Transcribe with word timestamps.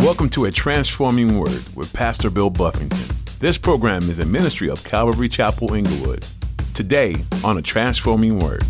Welcome 0.00 0.30
to 0.30 0.46
A 0.46 0.50
Transforming 0.50 1.38
Word 1.38 1.62
with 1.76 1.92
Pastor 1.92 2.30
Bill 2.30 2.48
Buffington. 2.48 3.14
This 3.38 3.58
program 3.58 4.08
is 4.08 4.18
a 4.18 4.24
ministry 4.24 4.70
of 4.70 4.82
Calvary 4.82 5.28
Chapel 5.28 5.74
Inglewood. 5.74 6.24
Today 6.72 7.16
on 7.44 7.58
A 7.58 7.62
Transforming 7.62 8.38
Word. 8.38 8.62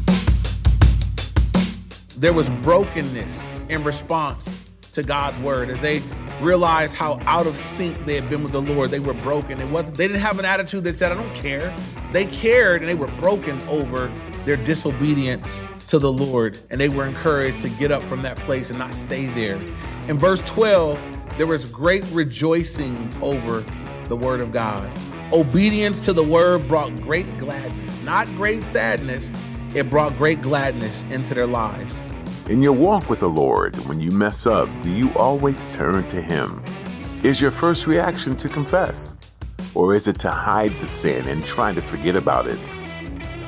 There 2.17 2.33
was 2.33 2.51
brokenness 2.51 3.65
in 3.69 3.85
response 3.85 4.73
to 4.91 5.05
God's 5.05 5.39
word 5.39 5.71
as 5.71 5.79
they 5.79 6.03
realized 6.41 6.97
how 6.97 7.21
out 7.27 7.47
of 7.47 7.57
sync 7.57 7.97
they 8.07 8.17
had 8.17 8.29
been 8.29 8.43
with 8.43 8.51
the 8.51 8.63
Lord. 8.63 8.91
They 8.91 8.99
were 8.99 9.15
broken. 9.15 9.61
It 9.61 9.71
wasn't 9.71 9.99
they 9.99 10.09
didn't 10.09 10.23
have 10.23 10.41
an 10.41 10.45
attitude 10.45 10.83
that 10.83 10.97
said, 10.97 11.13
I 11.13 11.15
don't 11.15 11.35
care. 11.37 11.73
They 12.11 12.27
cared 12.27 12.81
and 12.81 12.89
they 12.89 12.97
were 12.97 13.07
broken 13.07 13.61
over 13.69 14.13
their 14.45 14.57
disobedience 14.57 15.63
to 15.87 16.01
the 16.01 16.13
Lord. 16.13 16.59
And 16.71 16.81
they 16.81 16.89
were 16.89 17.07
encouraged 17.07 17.61
to 17.61 17.69
get 17.69 17.93
up 17.93 18.03
from 18.03 18.21
that 18.23 18.37
place 18.39 18.71
and 18.71 18.81
not 18.81 18.95
stay 18.95 19.27
there. 19.27 19.61
In 20.09 20.19
verse 20.19 20.41
12, 20.43 20.99
there 21.41 21.47
was 21.47 21.65
great 21.65 22.05
rejoicing 22.13 23.11
over 23.23 23.65
the 24.09 24.17
word 24.17 24.43
of 24.43 24.53
God. 24.53 24.93
Obedience 25.33 26.05
to 26.05 26.13
the 26.13 26.23
word 26.23 26.69
brought 26.69 26.95
great 26.97 27.39
gladness, 27.39 27.99
not 28.03 28.27
great 28.37 28.63
sadness. 28.63 29.33
It 29.75 29.89
brought 29.89 30.15
great 30.19 30.43
gladness 30.43 31.03
into 31.05 31.33
their 31.33 31.47
lives. 31.47 32.03
In 32.51 32.63
your 32.63 32.75
walk 32.75 33.09
with 33.09 33.21
the 33.21 33.31
Lord, 33.31 33.75
when 33.89 34.03
you 34.03 34.11
mess 34.11 34.45
up, 34.45 34.69
do 34.83 34.91
you 34.91 35.11
always 35.15 35.75
turn 35.75 36.07
to 36.09 36.21
Him? 36.21 36.63
Is 37.23 37.41
your 37.41 37.53
first 37.53 37.87
reaction 37.87 38.37
to 38.37 38.51
confess? 38.51 39.17
Or 39.75 39.95
is 39.95 40.09
it 40.09 40.19
to 40.19 40.31
hide 40.31 40.79
the 40.79 40.87
sin 40.87 41.27
and 41.27 41.43
try 41.43 41.73
to 41.73 41.81
forget 41.81 42.17
about 42.17 42.49
it? 42.49 42.75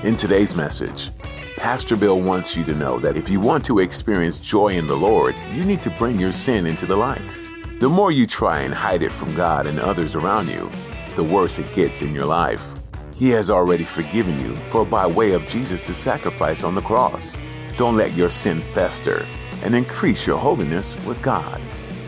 In 0.02 0.16
today's 0.16 0.56
message, 0.56 1.11
Pastor 1.59 1.97
Bill 1.97 2.22
wants 2.22 2.56
you 2.56 2.64
to 2.64 2.74
know 2.74 2.98
that 3.00 3.19
if 3.19 3.28
you 3.28 3.38
want 3.38 3.66
to 3.66 3.80
experience 3.80 4.38
joy 4.38 4.69
in 4.69 4.86
the 4.86 4.97
Lord, 4.97 5.34
you 5.52 5.62
need 5.62 5.83
to 5.83 5.91
bring 5.91 6.19
your 6.19 6.33
sin 6.33 6.64
into 6.64 6.86
the 6.86 6.97
light. 6.97 7.41
The 7.82 7.88
more 7.88 8.12
you 8.12 8.28
try 8.28 8.60
and 8.60 8.72
hide 8.72 9.02
it 9.02 9.10
from 9.10 9.34
God 9.34 9.66
and 9.66 9.80
others 9.80 10.14
around 10.14 10.48
you, 10.48 10.70
the 11.16 11.25
worse 11.25 11.58
it 11.58 11.75
gets 11.75 12.00
in 12.00 12.14
your 12.14 12.27
life. 12.27 12.74
He 13.12 13.30
has 13.30 13.50
already 13.50 13.83
forgiven 13.83 14.39
you, 14.39 14.55
for 14.70 14.86
by 14.86 15.05
way 15.05 15.33
of 15.33 15.48
Jesus' 15.48 15.97
sacrifice 15.97 16.62
on 16.62 16.77
the 16.77 16.80
cross. 16.80 17.41
Don't 17.77 17.97
let 17.97 18.12
your 18.12 18.30
sin 18.30 18.61
fester 18.72 19.27
and 19.64 19.74
increase 19.74 20.28
your 20.28 20.39
holiness 20.39 20.94
with 21.05 21.20
God. 21.22 21.61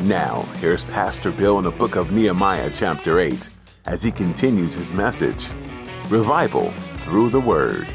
Now, 0.03 0.43
here's 0.61 0.85
Pastor 0.85 1.33
Bill 1.33 1.59
in 1.59 1.65
the 1.65 1.73
book 1.73 1.97
of 1.97 2.13
Nehemiah, 2.13 2.71
chapter 2.73 3.19
8, 3.19 3.49
as 3.87 4.01
he 4.01 4.13
continues 4.13 4.75
his 4.77 4.93
message 4.93 5.45
Revival 6.09 6.71
through 7.03 7.31
the 7.31 7.41
Word. 7.41 7.89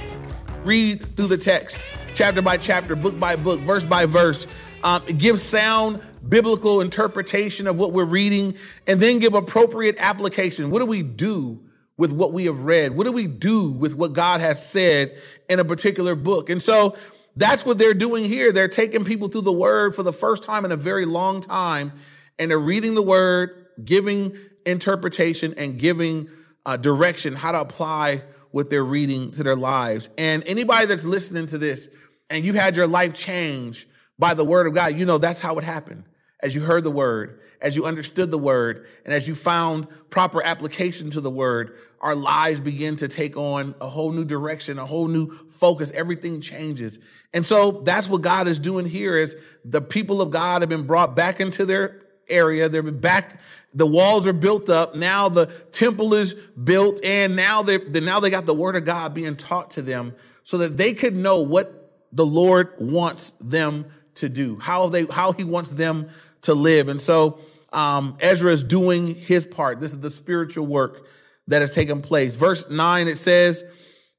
Read 0.66 1.16
through 1.16 1.28
the 1.28 1.38
text, 1.38 1.88
chapter 2.14 2.42
by 2.42 2.58
chapter, 2.58 2.98
book 2.98 3.18
by 3.18 3.38
book, 3.38 3.62
verse 3.62 3.86
by 3.86 4.06
verse. 4.06 4.48
Um, 4.84 5.02
give 5.06 5.40
sound 5.40 6.02
biblical 6.30 6.82
interpretation 6.82 7.68
of 7.68 7.78
what 7.78 7.92
we're 7.92 8.06
reading, 8.06 8.56
and 8.88 9.00
then 9.00 9.20
give 9.20 9.34
appropriate 9.34 9.96
application. 10.00 10.72
What 10.72 10.80
do 10.80 10.86
we 10.86 11.04
do 11.04 11.60
with 11.98 12.12
what 12.12 12.32
we 12.32 12.46
have 12.46 12.62
read? 12.62 12.96
What 12.96 13.04
do 13.06 13.12
we 13.12 13.28
do 13.28 13.72
with 13.72 13.96
what 13.96 14.14
God 14.14 14.40
has 14.40 14.66
said 14.66 15.18
in 15.50 15.60
a 15.60 15.66
particular 15.66 16.16
book? 16.16 16.50
And 16.50 16.62
so 16.62 16.96
that's 17.36 17.66
what 17.66 17.78
they're 17.78 17.94
doing 17.94 18.26
here. 18.26 18.52
They're 18.52 18.68
taking 18.68 19.06
people 19.06 19.28
through 19.28 19.42
the 19.42 19.52
word 19.52 19.96
for 19.96 20.04
the 20.04 20.14
first 20.14 20.44
time 20.44 20.66
in 20.66 20.72
a 20.72 20.78
very 20.78 21.06
long 21.06 21.42
time, 21.42 21.92
and 22.38 22.52
they're 22.52 22.60
reading 22.60 22.96
the 22.96 23.02
word, 23.02 23.68
giving 23.84 24.38
interpretation, 24.66 25.54
and 25.58 25.78
giving 25.78 26.30
uh, 26.66 26.78
direction 26.78 27.36
how 27.36 27.52
to 27.52 27.62
apply 27.62 28.24
what 28.52 28.70
they're 28.70 28.84
reading 28.84 29.32
to 29.32 29.44
their 29.44 29.56
lives. 29.56 30.10
And 30.18 30.44
anybody 30.48 30.86
that's 30.86 31.06
listening 31.06 31.46
to 31.48 31.58
this 31.58 31.88
and 32.30 32.46
you've 32.46 32.56
had 32.56 32.76
your 32.76 32.88
life 32.88 33.14
change 33.14 33.88
by 34.18 34.34
the 34.34 34.44
word 34.44 34.68
of 34.68 34.74
God, 34.74 34.98
you 34.98 35.06
know 35.06 35.18
that's 35.18 35.40
how 35.40 35.58
it 35.58 35.64
happened. 35.64 36.04
As 36.42 36.56
you 36.56 36.62
heard 36.62 36.84
the 36.84 36.92
word, 36.92 37.42
as 37.62 37.76
you 37.76 37.86
understood 37.86 38.32
the 38.32 38.38
word, 38.38 38.88
and 39.04 39.14
as 39.14 39.28
you 39.28 39.36
found 39.36 39.88
proper 40.10 40.42
application 40.42 41.10
to 41.12 41.22
the 41.22 41.30
word, 41.30 41.78
our 42.02 42.16
lives 42.16 42.60
begin 42.60 42.96
to 42.98 43.08
take 43.08 43.36
on 43.36 43.76
a 43.82 43.88
whole 43.88 44.12
new 44.12 44.24
direction, 44.24 44.80
a 44.80 44.86
whole 44.86 45.08
new 45.08 45.38
focus. 45.50 45.92
Everything 45.92 46.40
changes. 46.40 47.00
And 47.34 47.46
so 47.46 47.72
that's 47.72 48.08
what 48.08 48.22
God 48.22 48.48
is 48.48 48.60
doing 48.60 48.86
here 48.86 49.18
is 49.18 49.36
the 49.66 49.82
people 49.82 50.22
of 50.22 50.32
God 50.32 50.62
have 50.62 50.70
been 50.70 50.88
brought 50.88 51.16
back 51.16 51.42
into 51.42 51.66
their 51.66 52.02
area. 52.30 52.70
They've 52.70 52.84
been 52.84 53.00
back. 53.00 53.42
The 53.74 53.86
walls 53.86 54.28
are 54.28 54.34
built 54.34 54.70
up. 54.70 54.96
Now 54.96 55.28
the 55.28 55.48
temple 55.72 56.14
is 56.14 56.34
built 56.34 57.04
and 57.04 57.36
now 57.36 57.62
they 57.64 57.78
now 57.78 58.20
they 58.20 58.30
got 58.30 58.46
the 58.46 58.54
word 58.54 58.76
of 58.78 58.86
God 58.86 59.14
being 59.14 59.36
taught 59.36 59.72
to 59.72 59.82
them 59.82 60.16
so 60.44 60.60
that 60.60 60.78
they 60.78 60.94
could 60.94 61.16
know 61.16 61.42
what 61.42 61.76
the 62.12 62.26
Lord 62.26 62.74
wants 62.80 63.34
them 63.34 63.86
to 64.16 64.30
do, 64.30 64.58
how 64.58 64.90
they, 64.90 65.06
how 65.06 65.34
he 65.34 65.44
wants 65.44 65.70
them 65.70 66.10
to 66.42 66.54
live. 66.54 66.88
And 66.88 67.02
so, 67.02 67.40
um, 67.72 68.18
Ezra 68.20 68.52
is 68.52 68.64
doing 68.64 69.16
his 69.16 69.46
part. 69.46 69.80
This 69.80 69.94
is 69.94 70.00
the 70.00 70.10
spiritual 70.10 70.66
work 70.66 71.06
that 71.48 71.62
has 71.62 71.76
taken 71.76 72.02
place. 72.02 72.36
Verse 72.36 72.70
nine, 72.70 73.08
it 73.08 73.18
says, 73.18 73.64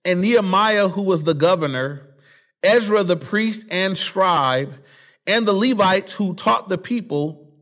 and 0.05 0.21
Nehemiah, 0.21 0.89
who 0.89 1.03
was 1.03 1.25
the 1.25 1.35
governor, 1.35 2.07
Ezra, 2.63 3.03
the 3.03 3.17
priest 3.17 3.67
and 3.71 3.97
scribe, 3.97 4.75
and 5.27 5.47
the 5.47 5.53
Levites 5.53 6.13
who 6.13 6.35
taught 6.35 6.69
the 6.69 6.79
people 6.79 7.53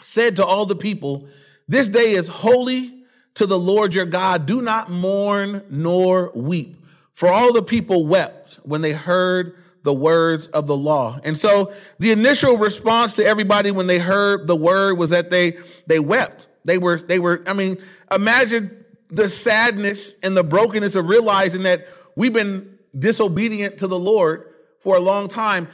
said 0.00 0.36
to 0.36 0.44
all 0.44 0.66
the 0.66 0.76
people, 0.76 1.28
this 1.66 1.88
day 1.88 2.12
is 2.12 2.28
holy 2.28 3.04
to 3.34 3.46
the 3.46 3.58
Lord 3.58 3.94
your 3.94 4.04
God. 4.04 4.46
Do 4.46 4.62
not 4.62 4.90
mourn 4.90 5.62
nor 5.70 6.30
weep. 6.34 6.76
For 7.12 7.28
all 7.28 7.52
the 7.52 7.62
people 7.62 8.06
wept 8.06 8.60
when 8.62 8.80
they 8.80 8.92
heard 8.92 9.56
the 9.82 9.92
words 9.92 10.46
of 10.48 10.66
the 10.66 10.76
law. 10.76 11.18
And 11.24 11.38
so 11.38 11.72
the 11.98 12.10
initial 12.10 12.56
response 12.56 13.16
to 13.16 13.24
everybody 13.24 13.70
when 13.70 13.86
they 13.86 13.98
heard 13.98 14.46
the 14.46 14.56
word 14.56 14.98
was 14.98 15.10
that 15.10 15.30
they, 15.30 15.56
they 15.86 15.98
wept. 15.98 16.48
They 16.64 16.78
were, 16.78 16.98
they 16.98 17.18
were, 17.18 17.42
I 17.46 17.52
mean, 17.52 17.78
imagine 18.10 18.84
the 19.08 19.28
sadness 19.28 20.14
and 20.22 20.36
the 20.36 20.44
brokenness 20.44 20.96
of 20.96 21.08
realizing 21.08 21.62
that 21.62 21.86
we've 22.14 22.32
been 22.32 22.78
disobedient 22.98 23.78
to 23.78 23.86
the 23.86 23.98
Lord 23.98 24.52
for 24.80 24.96
a 24.96 25.00
long 25.00 25.28
time. 25.28 25.68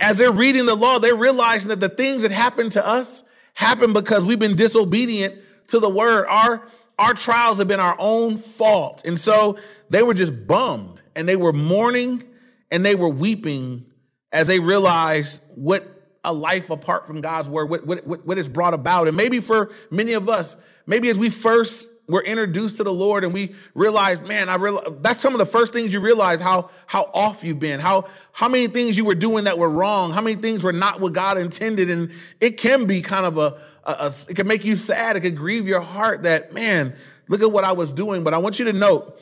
As 0.00 0.18
they're 0.18 0.32
reading 0.32 0.66
the 0.66 0.74
law, 0.74 0.98
they're 0.98 1.14
realizing 1.14 1.68
that 1.68 1.80
the 1.80 1.88
things 1.88 2.22
that 2.22 2.30
happened 2.30 2.72
to 2.72 2.86
us 2.86 3.22
happened 3.54 3.94
because 3.94 4.24
we've 4.24 4.38
been 4.38 4.56
disobedient 4.56 5.36
to 5.68 5.78
the 5.78 5.88
word. 5.88 6.26
Our, 6.28 6.66
our 6.98 7.14
trials 7.14 7.58
have 7.58 7.68
been 7.68 7.80
our 7.80 7.96
own 7.98 8.36
fault. 8.36 9.02
And 9.06 9.18
so 9.18 9.58
they 9.88 10.02
were 10.02 10.14
just 10.14 10.46
bummed 10.46 11.00
and 11.14 11.28
they 11.28 11.36
were 11.36 11.52
mourning 11.52 12.24
and 12.70 12.84
they 12.84 12.94
were 12.94 13.08
weeping 13.08 13.86
as 14.32 14.46
they 14.46 14.60
realized 14.60 15.42
what 15.54 15.84
a 16.24 16.32
life 16.32 16.70
apart 16.70 17.06
from 17.06 17.20
God's 17.20 17.48
word, 17.48 17.70
what, 17.70 17.86
what, 17.86 18.06
what 18.26 18.38
it's 18.38 18.48
brought 18.48 18.74
about. 18.74 19.08
And 19.08 19.16
maybe 19.16 19.40
for 19.40 19.70
many 19.90 20.12
of 20.12 20.28
us, 20.28 20.54
maybe 20.86 21.08
as 21.08 21.18
we 21.18 21.30
first 21.30 21.88
were 22.08 22.22
introduced 22.22 22.76
to 22.78 22.84
the 22.84 22.92
Lord 22.92 23.24
and 23.24 23.32
we 23.32 23.54
realized, 23.74 24.26
man, 24.26 24.48
I 24.48 24.56
realize 24.56 24.86
that's 25.00 25.20
some 25.20 25.32
of 25.32 25.38
the 25.38 25.46
first 25.46 25.72
things 25.72 25.92
you 25.92 26.00
realize 26.00 26.40
how, 26.40 26.70
how 26.86 27.08
off 27.14 27.44
you've 27.44 27.60
been, 27.60 27.80
how, 27.80 28.06
how 28.32 28.48
many 28.48 28.66
things 28.66 28.96
you 28.96 29.04
were 29.04 29.14
doing 29.14 29.44
that 29.44 29.58
were 29.58 29.70
wrong, 29.70 30.12
how 30.12 30.20
many 30.20 30.36
things 30.36 30.62
were 30.62 30.72
not 30.72 31.00
what 31.00 31.12
God 31.12 31.38
intended. 31.38 31.88
And 31.90 32.10
it 32.40 32.58
can 32.58 32.86
be 32.86 33.00
kind 33.00 33.26
of 33.26 33.38
a, 33.38 33.60
a, 33.84 33.92
a 33.92 34.12
it 34.28 34.36
can 34.36 34.46
make 34.46 34.64
you 34.64 34.76
sad. 34.76 35.16
It 35.16 35.20
could 35.20 35.36
grieve 35.36 35.66
your 35.66 35.80
heart 35.80 36.24
that, 36.24 36.52
man, 36.52 36.94
look 37.28 37.42
at 37.42 37.50
what 37.50 37.64
I 37.64 37.72
was 37.72 37.92
doing. 37.92 38.24
But 38.24 38.34
I 38.34 38.38
want 38.38 38.58
you 38.58 38.66
to 38.66 38.72
note 38.72 39.20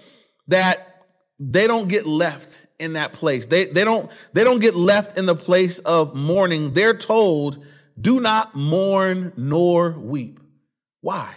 that 0.48 1.04
they 1.38 1.66
don't 1.66 1.88
get 1.88 2.06
left 2.06 2.58
in 2.78 2.94
that 2.94 3.12
place. 3.12 3.46
They, 3.46 3.64
they 3.64 3.84
don't, 3.84 4.10
they 4.32 4.44
don't 4.44 4.60
get 4.60 4.74
left 4.76 5.18
in 5.18 5.26
the 5.26 5.34
place 5.34 5.78
of 5.80 6.14
mourning. 6.14 6.72
They're 6.72 6.96
told, 6.96 7.64
do 8.00 8.20
not 8.20 8.54
mourn 8.54 9.32
nor 9.36 9.90
weep. 9.90 10.38
Why? 11.00 11.34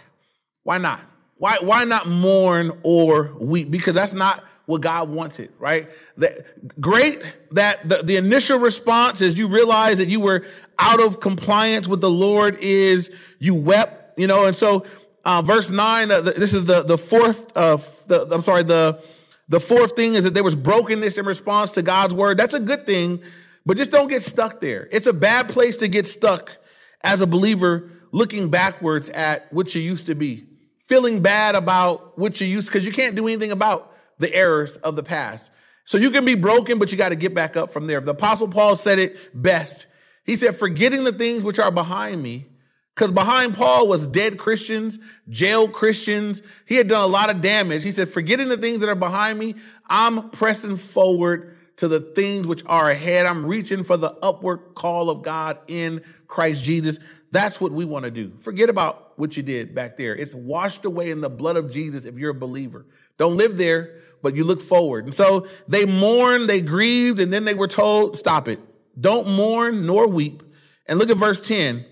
Why 0.62 0.78
not? 0.78 1.00
Why, 1.36 1.56
why 1.60 1.84
not 1.84 2.06
mourn 2.06 2.78
or 2.84 3.34
weep? 3.40 3.70
Because 3.70 3.94
that's 3.94 4.12
not 4.12 4.44
what 4.66 4.80
God 4.80 5.08
wanted, 5.10 5.52
right? 5.58 5.88
That, 6.18 6.80
great 6.80 7.36
that 7.50 7.88
the, 7.88 8.02
the 8.04 8.16
initial 8.16 8.60
response 8.60 9.20
is 9.20 9.36
you 9.36 9.48
realize 9.48 9.98
that 9.98 10.08
you 10.08 10.20
were 10.20 10.46
out 10.78 11.00
of 11.00 11.18
compliance 11.18 11.88
with 11.88 12.00
the 12.00 12.10
Lord 12.10 12.56
is 12.60 13.10
you 13.40 13.56
wept, 13.56 14.18
you 14.18 14.28
know, 14.28 14.44
and 14.44 14.54
so 14.54 14.86
uh, 15.24 15.42
verse 15.42 15.70
nine, 15.70 16.12
uh, 16.12 16.20
this 16.20 16.54
is 16.54 16.64
the, 16.64 16.82
the 16.82 16.96
fourth, 16.96 17.56
uh, 17.56 17.76
the, 18.06 18.28
I'm 18.30 18.42
sorry, 18.42 18.62
the, 18.62 19.02
the 19.48 19.60
fourth 19.60 19.96
thing 19.96 20.14
is 20.14 20.24
that 20.24 20.34
there 20.34 20.44
was 20.44 20.54
brokenness 20.54 21.18
in 21.18 21.26
response 21.26 21.72
to 21.72 21.82
God's 21.82 22.14
word. 22.14 22.38
That's 22.38 22.54
a 22.54 22.60
good 22.60 22.86
thing, 22.86 23.22
but 23.66 23.76
just 23.76 23.90
don't 23.90 24.08
get 24.08 24.22
stuck 24.22 24.60
there. 24.60 24.88
It's 24.90 25.06
a 25.06 25.12
bad 25.12 25.48
place 25.48 25.76
to 25.78 25.88
get 25.88 26.06
stuck 26.06 26.56
as 27.02 27.20
a 27.20 27.26
believer 27.26 27.90
looking 28.12 28.50
backwards 28.50 29.08
at 29.10 29.52
what 29.52 29.74
you 29.74 29.82
used 29.82 30.06
to 30.06 30.14
be, 30.14 30.46
feeling 30.86 31.20
bad 31.20 31.54
about 31.54 32.18
what 32.18 32.40
you 32.40 32.46
used 32.46 32.68
because 32.68 32.86
you 32.86 32.92
can't 32.92 33.16
do 33.16 33.26
anything 33.26 33.50
about 33.50 33.92
the 34.18 34.32
errors 34.34 34.76
of 34.78 34.96
the 34.96 35.02
past. 35.02 35.50
So 35.84 35.98
you 35.98 36.10
can 36.10 36.24
be 36.24 36.36
broken, 36.36 36.78
but 36.78 36.92
you 36.92 36.98
got 36.98 37.08
to 37.08 37.16
get 37.16 37.34
back 37.34 37.56
up 37.56 37.72
from 37.72 37.86
there. 37.86 38.00
The 38.00 38.12
apostle 38.12 38.48
Paul 38.48 38.76
said 38.76 38.98
it 38.98 39.16
best. 39.34 39.86
He 40.24 40.36
said, 40.36 40.56
forgetting 40.56 41.04
the 41.04 41.12
things 41.12 41.42
which 41.42 41.58
are 41.58 41.72
behind 41.72 42.22
me 42.22 42.46
because 42.94 43.10
behind 43.10 43.54
Paul 43.54 43.88
was 43.88 44.06
dead 44.06 44.38
Christians, 44.38 44.98
jailed 45.28 45.72
Christians. 45.72 46.42
He 46.66 46.76
had 46.76 46.88
done 46.88 47.02
a 47.02 47.06
lot 47.06 47.30
of 47.30 47.40
damage. 47.40 47.82
He 47.82 47.92
said, 47.92 48.08
forgetting 48.08 48.48
the 48.48 48.58
things 48.58 48.80
that 48.80 48.88
are 48.88 48.94
behind 48.94 49.38
me, 49.38 49.54
I'm 49.86 50.30
pressing 50.30 50.76
forward 50.76 51.56
to 51.76 51.88
the 51.88 52.00
things 52.00 52.46
which 52.46 52.62
are 52.66 52.90
ahead. 52.90 53.24
I'm 53.24 53.46
reaching 53.46 53.82
for 53.82 53.96
the 53.96 54.12
upward 54.22 54.74
call 54.74 55.08
of 55.08 55.22
God 55.22 55.58
in 55.68 56.02
Christ 56.26 56.62
Jesus. 56.62 56.98
That's 57.30 57.60
what 57.60 57.72
we 57.72 57.86
want 57.86 58.04
to 58.04 58.10
do. 58.10 58.32
Forget 58.40 58.68
about 58.68 59.18
what 59.18 59.36
you 59.38 59.42
did 59.42 59.74
back 59.74 59.96
there. 59.96 60.14
It's 60.14 60.34
washed 60.34 60.84
away 60.84 61.10
in 61.10 61.22
the 61.22 61.30
blood 61.30 61.56
of 61.56 61.70
Jesus 61.70 62.04
if 62.04 62.18
you're 62.18 62.30
a 62.30 62.34
believer. 62.34 62.84
Don't 63.16 63.38
live 63.38 63.56
there, 63.56 64.00
but 64.20 64.36
you 64.36 64.44
look 64.44 64.60
forward. 64.60 65.06
And 65.06 65.14
so 65.14 65.46
they 65.66 65.86
mourned, 65.86 66.48
they 66.48 66.60
grieved, 66.60 67.20
and 67.20 67.32
then 67.32 67.46
they 67.46 67.54
were 67.54 67.68
told, 67.68 68.18
stop 68.18 68.48
it. 68.48 68.60
Don't 69.00 69.28
mourn 69.28 69.86
nor 69.86 70.06
weep. 70.08 70.42
And 70.86 70.98
look 70.98 71.08
at 71.08 71.16
verse 71.16 71.46
10. 71.46 71.86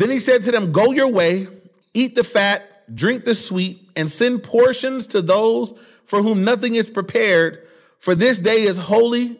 Then 0.00 0.08
he 0.10 0.18
said 0.18 0.44
to 0.44 0.50
them, 0.50 0.72
Go 0.72 0.92
your 0.92 1.08
way, 1.08 1.46
eat 1.92 2.14
the 2.14 2.24
fat, 2.24 2.96
drink 2.96 3.26
the 3.26 3.34
sweet, 3.34 3.90
and 3.94 4.10
send 4.10 4.42
portions 4.42 5.06
to 5.08 5.20
those 5.20 5.74
for 6.06 6.22
whom 6.22 6.42
nothing 6.42 6.74
is 6.74 6.88
prepared, 6.88 7.68
for 7.98 8.14
this 8.14 8.38
day 8.38 8.62
is 8.62 8.78
holy 8.78 9.38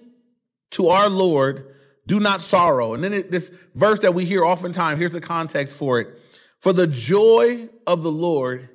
to 0.72 0.88
our 0.88 1.08
Lord. 1.08 1.74
Do 2.06 2.20
not 2.20 2.42
sorrow. 2.42 2.92
And 2.92 3.02
then 3.02 3.14
it, 3.14 3.30
this 3.30 3.48
verse 3.74 4.00
that 4.00 4.12
we 4.12 4.26
hear 4.26 4.44
oftentimes, 4.44 4.98
here's 4.98 5.12
the 5.12 5.20
context 5.22 5.74
for 5.74 5.98
it. 5.98 6.08
For 6.58 6.74
the 6.74 6.86
joy 6.86 7.70
of 7.86 8.02
the 8.02 8.12
Lord 8.12 8.68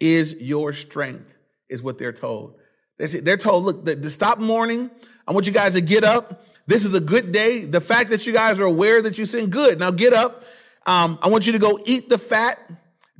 is 0.00 0.40
your 0.40 0.72
strength, 0.72 1.36
is 1.68 1.82
what 1.82 1.98
they're 1.98 2.14
told. 2.14 2.54
They're 2.96 3.36
told, 3.36 3.64
look, 3.64 3.84
to 3.84 4.10
stop 4.10 4.38
mourning. 4.38 4.90
I 5.28 5.32
want 5.32 5.46
you 5.46 5.52
guys 5.52 5.74
to 5.74 5.82
get 5.82 6.02
up. 6.02 6.46
This 6.66 6.86
is 6.86 6.94
a 6.94 7.00
good 7.00 7.30
day. 7.30 7.66
The 7.66 7.82
fact 7.82 8.08
that 8.08 8.26
you 8.26 8.32
guys 8.32 8.58
are 8.58 8.64
aware 8.64 9.02
that 9.02 9.18
you 9.18 9.26
sin, 9.26 9.50
good. 9.50 9.78
Now 9.78 9.90
get 9.90 10.14
up. 10.14 10.44
Um, 10.86 11.18
I 11.20 11.28
want 11.28 11.46
you 11.46 11.52
to 11.52 11.58
go 11.58 11.78
eat 11.84 12.08
the 12.08 12.16
fat, 12.16 12.58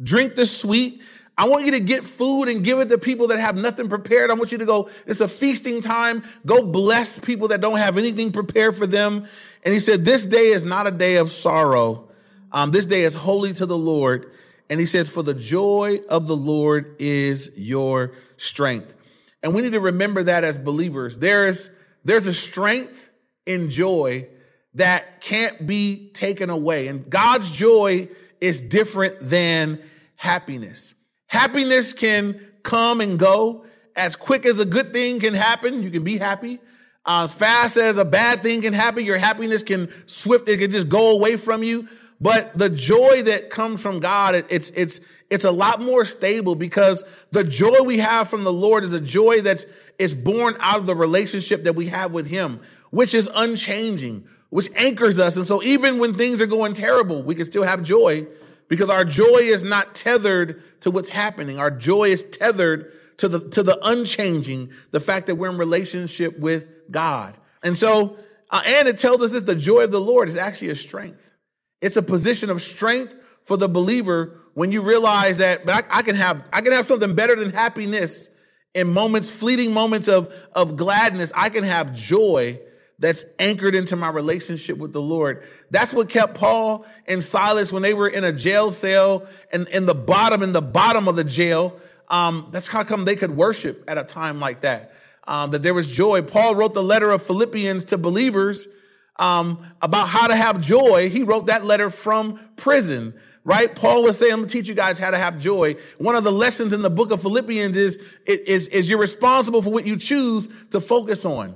drink 0.01 0.37
the 0.37 0.47
sweet. 0.47 1.03
I 1.37 1.49
want 1.49 1.67
you 1.67 1.73
to 1.73 1.81
get 1.81 2.05
food 2.05 2.45
and 2.45 2.65
give 2.65 2.79
it 2.79 2.89
to 2.89 2.97
people 2.97 3.27
that 3.27 3.39
have 3.39 3.57
nothing 3.57 3.89
prepared. 3.89 4.31
I 4.31 4.35
want 4.35 4.53
you 4.53 4.59
to 4.59 4.65
go, 4.65 4.89
it's 5.05 5.21
a 5.21 5.29
feasting 5.29 5.83
time. 5.83 6.23
Go 6.47 6.63
bless 6.63 7.19
people 7.19 7.49
that 7.49 7.61
don't 7.61 7.77
have 7.77 7.99
anything 7.99 8.33
prepared 8.33 8.77
for 8.77 8.87
them. 8.87 9.27
And 9.65 9.75
he 9.75 9.81
said, 9.81 10.05
This 10.05 10.25
day 10.25 10.47
is 10.47 10.65
not 10.65 10.87
a 10.87 10.91
day 10.91 11.17
of 11.17 11.31
sorrow. 11.31 12.09
Um, 12.53 12.71
this 12.71 12.87
day 12.87 13.03
is 13.03 13.15
holy 13.15 13.53
to 13.55 13.67
the 13.67 13.77
Lord. 13.77 14.33
And 14.71 14.81
he 14.81 14.87
says, 14.87 15.11
For 15.11 15.23
the 15.23 15.35
joy 15.35 16.01
of 16.09 16.27
the 16.27 16.37
Lord 16.37 16.97
is 16.99 17.51
your 17.57 18.13
strength. 18.39 18.95
And 19.43 19.55
we 19.55 19.63
need 19.63 19.73
to 19.73 19.81
remember 19.81 20.23
that 20.23 20.43
as 20.43 20.57
believers. 20.57 21.19
There 21.19 21.47
is, 21.47 21.71
there's 22.05 22.27
a 22.27 22.35
strength 22.35 23.11
in 23.45 23.71
joy 23.71 24.29
that 24.77 25.21
can't 25.21 25.67
be 25.67 26.11
taken 26.11 26.51
away. 26.51 26.89
And 26.89 27.09
God's 27.11 27.51
joy 27.51 28.09
is 28.41 28.61
different 28.61 29.17
than 29.21 29.83
happiness. 30.17 30.95
Happiness 31.27 31.93
can 31.93 32.41
come 32.63 33.01
and 33.01 33.19
go 33.19 33.65
as 33.97 34.17
quick 34.17 34.47
as 34.47 34.59
a 34.59 34.65
good 34.65 34.93
thing 34.93 35.21
can 35.21 35.35
happen. 35.35 35.83
You 35.83 35.91
can 35.91 36.05
be 36.05 36.19
happy. 36.19 36.61
Uh, 37.05 37.25
as 37.25 37.35
fast 37.35 37.77
as 37.77 37.99
a 37.99 38.05
bad 38.05 38.43
thing 38.43 38.63
can 38.63 38.73
happen, 38.73 39.05
your 39.05 39.19
happiness 39.19 39.63
can 39.63 39.91
swift, 40.07 40.49
it 40.49 40.59
can 40.59 40.71
just 40.71 40.89
go 40.89 41.13
away 41.17 41.37
from 41.37 41.63
you. 41.63 41.89
But 42.21 42.57
the 42.57 42.71
joy 42.71 43.23
that 43.25 43.51
comes 43.51 43.81
from 43.81 44.01
God, 44.01 44.35
it's, 44.49 44.71
it's, 44.71 45.01
it's 45.31 45.45
a 45.45 45.51
lot 45.51 45.81
more 45.81 46.05
stable 46.05 46.55
because 46.55 47.05
the 47.31 47.45
joy 47.45 47.83
we 47.85 47.99
have 47.99 48.29
from 48.29 48.43
the 48.43 48.53
Lord 48.53 48.85
is 48.85 48.95
a 48.95 49.01
joy 49.01 49.41
that's, 49.43 49.67
is 49.99 50.15
born 50.15 50.57
out 50.61 50.79
of 50.79 50.87
the 50.87 50.97
relationship 50.97 51.65
that 51.65 51.75
we 51.75 51.87
have 51.87 52.13
with 52.13 52.27
Him, 52.29 52.61
which 52.91 53.15
is 53.15 53.29
unchanging, 53.35 54.27
which 54.57 54.71
anchors 54.75 55.21
us. 55.21 55.37
And 55.37 55.47
so 55.47 55.63
even 55.63 55.99
when 55.99 56.15
things 56.15 56.41
are 56.41 56.47
going 56.47 56.73
terrible, 56.73 57.23
we 57.23 57.35
can 57.35 57.45
still 57.45 57.65
have 57.65 57.83
joy 57.83 58.27
because 58.69 58.89
our 58.89 59.05
joy 59.05 59.41
is 59.43 59.63
not 59.63 59.95
tethered 59.95 60.81
to 60.81 60.91
what's 60.91 61.11
happening. 61.11 61.59
Our 61.59 61.71
joy 61.71 62.05
is 62.05 62.23
tethered 62.23 62.91
to 63.19 63.29
the, 63.29 63.51
to 63.51 63.63
the 63.63 63.79
unchanging, 63.87 64.71
the 64.93 65.01
fact 65.01 65.27
that 65.27 65.35
we're 65.35 65.51
in 65.51 65.59
relationship 65.59 66.39
with 66.39 66.71
God. 66.91 67.37
And 67.63 67.77
so, 67.77 68.17
uh, 68.49 68.63
and 68.65 68.89
it 68.89 68.97
tells 68.97 69.21
us 69.21 69.33
that 69.33 69.45
the 69.45 69.55
joy 69.55 69.81
of 69.81 69.91
the 69.91 70.01
Lord 70.01 70.27
is 70.27 70.39
actually 70.39 70.71
a 70.71 70.75
strength. 70.75 71.35
It's 71.83 71.99
a 71.99 72.03
position 72.03 72.49
of 72.49 72.63
strength 72.63 73.15
for 73.45 73.59
the 73.59 73.69
believer 73.69 74.41
when 74.55 74.73
you 74.73 74.81
realize 74.81 75.37
that 75.37 75.67
but 75.67 75.85
I, 75.85 75.99
I, 75.99 76.03
can 76.03 76.15
have 76.17 76.43
I 76.51 76.63
can 76.63 76.73
have 76.73 76.87
something 76.87 77.15
better 77.15 77.37
than 77.37 77.53
happiness 77.53 78.31
in 78.73 78.91
moments, 78.91 79.31
fleeting 79.31 79.75
moments 79.75 80.09
of, 80.09 80.33
of 80.55 80.77
gladness. 80.77 81.31
I 81.37 81.51
can 81.51 81.65
have 81.65 81.93
joy 81.93 82.59
that's 82.99 83.25
anchored 83.39 83.75
into 83.75 83.95
my 83.97 84.09
relationship 84.09 84.79
with 84.79 84.93
the 84.93 85.03
Lord. 85.03 85.45
That's 85.71 85.93
what 85.93 86.09
kept 86.09 86.35
Paul 86.35 86.87
and 87.07 87.23
Silas 87.23 87.73
when 87.73 87.83
they 87.83 87.95
were 87.95 88.09
in 88.09 88.25
a 88.25 88.33
jail 88.33 88.71
cell 88.71 89.27
and 89.53 89.69
in 89.69 89.87
the 89.87 89.95
bottom, 89.95 90.43
in 90.43 90.53
the 90.53 90.63
bottom 90.63 91.07
of 91.07 91.17
the 91.17 91.25
jail. 91.25 91.79
Um, 92.09 92.49
that's 92.53 92.69
how 92.69 92.85
come 92.85 93.05
they 93.05 93.17
could 93.17 93.37
worship 93.37 93.85
at 93.89 93.99
a 93.99 94.05
time 94.05 94.41
like 94.41 94.63
that. 94.63 94.93
Um, 95.25 95.51
that 95.51 95.63
there 95.63 95.75
was 95.75 95.91
joy. 95.91 96.23
Paul 96.23 96.55
wrote 96.55 96.73
the 96.73 96.83
letter 96.83 97.11
of 97.11 97.21
Philippians 97.23 97.87
to 97.87 97.99
believers 97.99 98.69
um, 99.17 99.59
about 99.83 100.09
how 100.09 100.29
to 100.29 100.37
have 100.37 100.61
joy. 100.61 101.11
He 101.11 101.23
wrote 101.23 101.47
that 101.47 101.65
letter 101.65 101.91
from 101.91 102.41
prison 102.57 103.15
right? 103.47 103.77
Paul 103.77 104.03
was 104.03 104.19
saying, 104.19 104.33
I'm 104.33 104.41
gonna 104.41 104.49
teach 104.49 104.67
you 104.67 104.75
guys 104.75 104.99
how 104.99 105.13
to 105.13 105.17
have 105.17 105.39
joy. 105.39 105.77
One 105.99 106.17
of 106.17 106.25
the 106.25 106.33
lessons 106.33 106.73
in 106.73 106.83
the 106.83 106.91
book 106.91 107.13
of 107.13 107.23
Philippians 107.23 107.77
is, 107.77 108.03
is, 108.27 108.67
is 108.67 108.91
you're 108.91 108.99
responsible 108.99 109.63
for 109.63 109.71
what 109.71 109.87
you 109.87 109.97
choose 109.97 110.49
to 110.71 110.81
focus 110.81 111.25
on. 111.25 111.55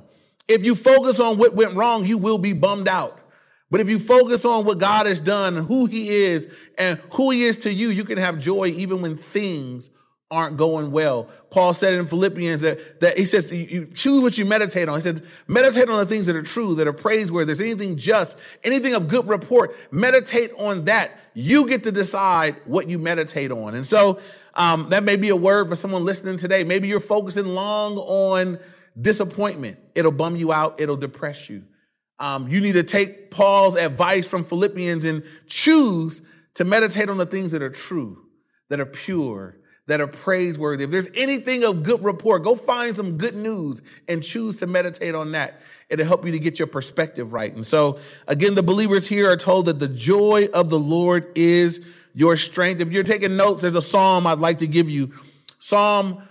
If 0.50 0.64
you 0.64 0.74
focus 0.74 1.20
on 1.20 1.38
what 1.38 1.54
went 1.54 1.74
wrong, 1.74 2.04
you 2.04 2.18
will 2.18 2.38
be 2.38 2.52
bummed 2.52 2.88
out. 2.88 3.18
But 3.70 3.80
if 3.80 3.88
you 3.88 4.00
focus 4.00 4.44
on 4.44 4.64
what 4.64 4.78
God 4.78 5.06
has 5.06 5.20
done, 5.20 5.56
who 5.56 5.86
he 5.86 6.08
is, 6.08 6.52
and 6.76 6.98
who 7.12 7.30
he 7.30 7.44
is 7.44 7.58
to 7.58 7.72
you, 7.72 7.90
you 7.90 8.04
can 8.04 8.18
have 8.18 8.40
joy 8.40 8.66
even 8.66 9.00
when 9.00 9.16
things 9.16 9.90
aren't 10.28 10.56
going 10.56 10.90
well. 10.90 11.28
Paul 11.50 11.72
said 11.72 11.94
in 11.94 12.06
Philippians 12.06 12.62
that, 12.62 13.00
that 13.00 13.18
he 13.18 13.24
says, 13.24 13.52
you 13.52 13.86
choose 13.86 14.22
what 14.22 14.38
you 14.38 14.44
meditate 14.44 14.88
on. 14.88 14.96
He 14.96 15.02
says, 15.02 15.22
meditate 15.48 15.88
on 15.88 15.98
the 15.98 16.06
things 16.06 16.26
that 16.26 16.36
are 16.36 16.42
true, 16.42 16.74
that 16.76 16.86
are 16.86 16.92
praiseworthy. 16.92 17.46
There's 17.46 17.60
anything 17.60 17.96
just, 17.96 18.38
anything 18.62 18.94
of 18.94 19.08
good 19.08 19.28
report, 19.28 19.76
meditate 19.92 20.50
on 20.58 20.84
that. 20.84 21.12
You 21.34 21.66
get 21.68 21.84
to 21.84 21.92
decide 21.92 22.56
what 22.64 22.88
you 22.88 22.98
meditate 22.98 23.50
on. 23.52 23.74
And 23.74 23.86
so 23.86 24.20
um, 24.54 24.88
that 24.90 25.04
may 25.04 25.16
be 25.16 25.30
a 25.30 25.36
word 25.36 25.68
for 25.68 25.76
someone 25.76 26.04
listening 26.04 26.36
today. 26.36 26.64
Maybe 26.64 26.86
you're 26.88 27.00
focusing 27.00 27.46
long 27.46 27.96
on 27.98 28.58
disappointment. 28.98 29.78
It'll 29.94 30.12
bum 30.12 30.36
you 30.36 30.52
out. 30.52 30.80
It'll 30.80 30.96
depress 30.96 31.48
you. 31.48 31.64
Um, 32.18 32.48
you 32.48 32.60
need 32.60 32.72
to 32.72 32.82
take 32.82 33.30
Paul's 33.30 33.76
advice 33.76 34.26
from 34.26 34.44
Philippians 34.44 35.04
and 35.04 35.24
choose 35.46 36.22
to 36.54 36.64
meditate 36.64 37.08
on 37.08 37.16
the 37.16 37.26
things 37.26 37.52
that 37.52 37.62
are 37.62 37.70
true, 37.70 38.26
that 38.68 38.78
are 38.78 38.86
pure, 38.86 39.56
that 39.86 40.00
are 40.00 40.06
praiseworthy. 40.06 40.84
If 40.84 40.90
there's 40.90 41.10
anything 41.16 41.64
of 41.64 41.82
good 41.82 42.04
report, 42.04 42.44
go 42.44 42.54
find 42.54 42.94
some 42.94 43.16
good 43.16 43.34
news 43.34 43.82
and 44.06 44.22
choose 44.22 44.60
to 44.60 44.66
meditate 44.66 45.14
on 45.14 45.32
that. 45.32 45.60
It'll 45.88 46.06
help 46.06 46.24
you 46.24 46.32
to 46.32 46.38
get 46.38 46.58
your 46.58 46.68
perspective 46.68 47.32
right. 47.32 47.52
And 47.52 47.66
so, 47.66 47.98
again, 48.28 48.54
the 48.54 48.62
believers 48.62 49.06
here 49.06 49.30
are 49.30 49.36
told 49.36 49.66
that 49.66 49.80
the 49.80 49.88
joy 49.88 50.48
of 50.54 50.70
the 50.70 50.78
Lord 50.78 51.32
is 51.34 51.80
your 52.14 52.36
strength. 52.36 52.80
If 52.80 52.92
you're 52.92 53.02
taking 53.02 53.36
notes, 53.36 53.62
there's 53.62 53.74
a 53.74 53.82
psalm 53.82 54.26
I'd 54.26 54.38
like 54.38 54.58
to 54.58 54.66
give 54.66 54.88
you. 54.88 55.12
Psalm 55.58 56.22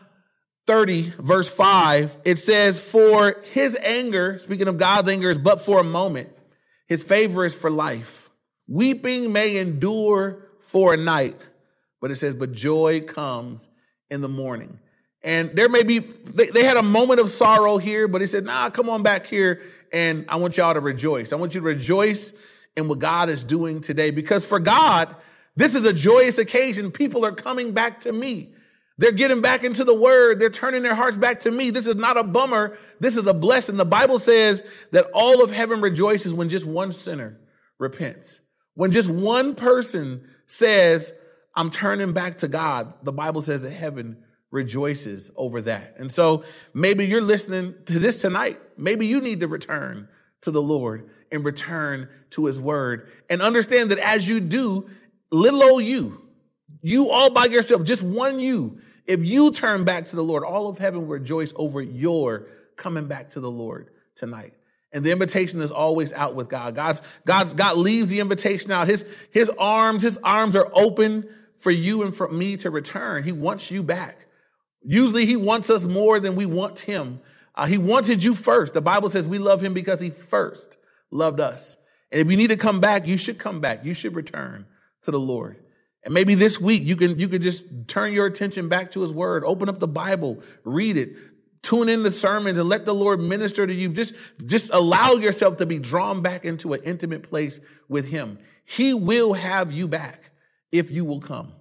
30, 0.70 1.14
verse 1.18 1.50
5, 1.50 2.16
it 2.26 2.36
says, 2.36 2.80
For 2.80 3.42
his 3.54 3.76
anger, 3.78 4.38
speaking 4.38 4.68
of 4.68 4.78
God's 4.78 5.10
anger, 5.10 5.32
is 5.32 5.40
but 5.40 5.64
for 5.64 5.80
a 5.80 5.84
moment. 5.84 6.30
His 6.86 7.02
favor 7.02 7.44
is 7.44 7.56
for 7.56 7.72
life. 7.72 8.30
Weeping 8.68 9.34
may 9.34 9.58
endure 9.58 10.46
for 10.60 10.94
a 10.94 10.98
night, 10.98 11.36
but 12.00 12.12
it 12.12 12.18
says, 12.18 12.36
but 12.36 12.52
joy 12.52 13.02
comes 13.02 13.68
in 14.12 14.22
the 14.22 14.30
morning. 14.30 14.78
And 15.24 15.50
there 15.56 15.70
may 15.70 15.82
be, 15.82 15.98
they, 15.98 16.52
they 16.52 16.64
had 16.64 16.78
a 16.78 16.84
moment 16.84 17.20
of 17.20 17.32
sorrow 17.32 17.80
here, 17.80 18.08
but 18.08 18.22
he 18.22 18.28
said, 18.28 18.46
nah, 18.46 18.70
come 18.70 18.92
on 18.92 19.02
back 19.02 19.26
here 19.26 19.64
and 19.92 20.24
I 20.30 20.36
want 20.36 20.56
y'all 20.56 20.76
to 20.76 20.82
rejoice. 20.82 21.34
I 21.34 21.38
want 21.38 21.56
you 21.56 21.62
to 21.62 21.66
rejoice 21.66 22.32
in 22.78 22.88
what 22.88 23.00
God 23.00 23.30
is 23.30 23.44
doing 23.44 23.82
today 23.82 24.12
because 24.12 24.46
for 24.46 24.60
God, 24.60 25.16
this 25.56 25.74
is 25.74 25.84
a 25.88 25.94
joyous 25.94 26.38
occasion. 26.38 26.92
People 26.92 27.26
are 27.26 27.32
coming 27.32 27.72
back 27.72 28.02
to 28.02 28.12
me. 28.14 28.50
They're 29.00 29.14
getting 29.14 29.40
back 29.40 29.64
into 29.64 29.86
the 29.86 29.94
word. 29.94 30.40
They're 30.40 30.50
turning 30.50 30.84
their 30.84 30.94
hearts 30.94 31.16
back 31.16 31.40
to 31.42 31.52
me. 31.52 31.70
This 31.70 31.88
is 31.88 31.96
not 31.96 32.18
a 32.18 32.24
bummer. 32.24 32.78
This 33.00 33.16
is 33.16 33.28
a 33.28 33.34
blessing. 33.34 33.78
The 33.78 33.86
Bible 33.86 34.20
says 34.20 34.62
that 34.92 35.08
all 35.14 35.42
of 35.42 35.52
heaven 35.52 35.80
rejoices 35.80 36.34
when 36.34 36.50
just 36.50 36.66
one 36.66 36.92
sinner 36.92 37.40
repents. 37.78 38.42
When 38.76 38.92
just 38.92 39.10
one 39.10 39.56
person 39.56 40.28
says, 40.48 41.14
I'm 41.56 41.70
turning 41.70 42.12
back 42.12 42.40
to 42.40 42.50
God. 42.50 42.94
The 43.04 43.14
Bible 43.14 43.42
says 43.42 43.62
that 43.62 43.72
heaven 43.72 44.18
rejoices 44.52 45.32
over 45.38 45.62
that. 45.62 45.96
And 45.98 46.12
so 46.12 46.44
maybe 46.74 47.06
you're 47.06 47.22
listening 47.22 47.76
to 47.86 48.00
this 48.00 48.20
tonight. 48.20 48.60
Maybe 48.78 49.08
you 49.08 49.22
need 49.22 49.40
to 49.40 49.48
return 49.48 50.10
to 50.42 50.52
the 50.52 50.62
Lord 50.62 51.10
and 51.32 51.46
return 51.46 52.10
to 52.32 52.48
his 52.48 52.60
word 52.60 53.10
and 53.30 53.42
understand 53.42 53.92
that 53.92 54.00
as 54.00 54.28
you 54.28 54.42
do, 54.42 54.90
little 55.32 55.64
old 55.64 55.86
you, 55.86 56.22
you 56.82 57.12
all 57.12 57.30
by 57.30 57.46
yourself, 57.46 57.84
just 57.84 58.04
one 58.04 58.42
you, 58.42 58.82
if 59.10 59.24
you 59.24 59.52
turn 59.52 59.84
back 59.86 60.06
to 60.06 60.16
the 60.16 60.24
Lord, 60.24 60.44
all 60.44 60.68
of 60.68 60.78
heaven 60.78 61.02
will 61.02 61.08
rejoice 61.08 61.52
over 61.56 61.82
your 61.82 62.46
coming 62.76 63.08
back 63.08 63.32
to 63.32 63.40
the 63.40 63.50
Lord 63.50 63.90
tonight. 64.16 64.54
And 64.92 65.04
the 65.04 65.12
invitation 65.12 65.62
is 65.62 65.72
always 65.72 66.14
out 66.14 66.36
with 66.36 66.48
God. 66.48 66.76
God's, 66.76 67.02
God's, 67.26 67.54
God 67.54 67.78
leaves 67.78 68.12
the 68.12 68.20
invitation 68.20 68.72
out. 68.72 68.88
His, 68.88 69.06
his 69.32 69.50
arms, 69.58 70.04
his 70.04 70.20
arms 70.20 70.56
are 70.56 70.70
open 70.74 71.28
for 71.58 71.72
you 71.72 72.04
and 72.04 72.16
for 72.16 72.30
me 72.30 72.56
to 72.58 72.70
return. 72.70 73.24
He 73.24 73.32
wants 73.32 73.72
you 73.72 73.82
back. 73.82 74.28
Usually 74.84 75.26
he 75.26 75.36
wants 75.36 75.72
us 75.72 75.86
more 75.86 76.20
than 76.20 76.36
we 76.36 76.46
want 76.46 76.80
him. 76.80 77.20
Uh, 77.56 77.66
he 77.66 77.80
wanted 77.80 78.24
you 78.24 78.36
first. 78.36 78.76
The 78.76 78.82
Bible 78.82 79.10
says 79.10 79.28
we 79.28 79.40
love 79.40 79.62
him 79.62 79.74
because 79.74 80.00
he 80.00 80.12
first 80.12 80.78
loved 81.10 81.40
us. 81.40 81.78
And 82.12 82.22
if 82.22 82.30
you 82.30 82.38
need 82.38 82.48
to 82.48 82.58
come 82.58 82.80
back, 82.80 83.08
you 83.08 83.18
should 83.18 83.40
come 83.40 83.60
back. 83.60 83.84
You 83.84 83.96
should 83.96 84.16
return 84.16 84.66
to 85.02 85.12
the 85.12 85.20
Lord. 85.20 85.58
And 86.04 86.14
maybe 86.14 86.36
this 86.36 86.60
week 86.60 86.84
you 86.84 86.96
can 86.96 87.20
you 87.20 87.28
can 87.28 87.42
just 87.42 87.66
turn 87.88 88.14
your 88.14 88.26
attention 88.26 88.70
back 88.70 88.92
to 88.92 89.02
his 89.02 89.12
word, 89.12 89.44
open 89.46 89.70
up 89.70 89.80
the 89.80 89.88
Bible, 89.88 90.42
read 90.64 90.98
it, 90.98 91.16
tune 91.62 91.90
in 91.90 92.04
the 92.04 92.12
sermons 92.12 92.58
and 92.58 92.70
let 92.70 92.86
the 92.86 92.94
Lord 92.94 93.20
minister 93.20 93.68
to 93.68 93.74
you. 93.74 93.90
Just 93.90 94.14
just 94.46 94.70
allow 94.74 95.14
yourself 95.14 95.58
to 95.58 95.66
be 95.66 95.80
drawn 95.80 96.22
back 96.22 96.46
into 96.46 96.74
an 96.74 96.82
intimate 96.84 97.24
place 97.24 97.60
with 97.88 98.10
him. 98.10 98.40
He 98.66 98.94
will 98.94 99.34
have 99.34 99.72
you 99.72 99.88
back 99.88 100.32
if 100.72 100.92
you 100.92 101.04
will 101.04 101.22
come. 101.22 101.54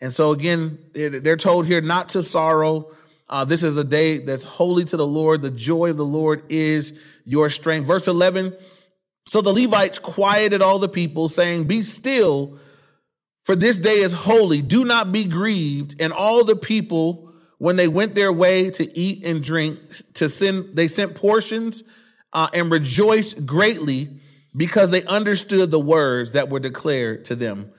And 0.00 0.12
so 0.12 0.32
again, 0.32 0.78
they're 0.92 1.36
told 1.36 1.66
here 1.66 1.80
not 1.80 2.10
to 2.10 2.22
sorrow. 2.22 2.90
Uh, 3.28 3.44
this 3.44 3.62
is 3.62 3.76
a 3.76 3.84
day 3.84 4.18
that's 4.18 4.44
holy 4.44 4.84
to 4.84 4.96
the 4.96 5.06
Lord. 5.06 5.42
The 5.42 5.50
joy 5.50 5.90
of 5.90 5.96
the 5.96 6.04
Lord 6.04 6.42
is 6.50 6.98
your 7.24 7.48
strength. 7.48 7.86
Verse 7.86 8.06
11. 8.06 8.54
So 9.26 9.40
the 9.40 9.52
Levites 9.52 9.98
quieted 9.98 10.60
all 10.60 10.78
the 10.78 10.88
people, 10.88 11.28
saying, 11.28 11.64
Be 11.64 11.82
still 11.82 12.58
for 13.44 13.54
this 13.54 13.76
day 13.76 13.98
is 13.98 14.12
holy. 14.12 14.62
Do 14.62 14.84
not 14.84 15.12
be 15.12 15.24
grieved. 15.24 16.00
And 16.00 16.12
all 16.12 16.44
the 16.44 16.56
people, 16.56 17.30
when 17.58 17.76
they 17.76 17.88
went 17.88 18.14
their 18.14 18.32
way 18.32 18.70
to 18.70 18.98
eat 18.98 19.24
and 19.24 19.44
drink, 19.44 19.78
to 20.14 20.30
send, 20.30 20.74
they 20.74 20.88
sent 20.88 21.14
portions 21.14 21.84
uh, 22.32 22.48
and 22.54 22.70
rejoiced 22.70 23.44
greatly 23.44 24.08
because 24.56 24.90
they 24.90 25.04
understood 25.04 25.70
the 25.70 25.78
words 25.78 26.32
that 26.32 26.48
were 26.48 26.58
declared 26.58 27.26
to 27.26 27.36
them. 27.36 27.70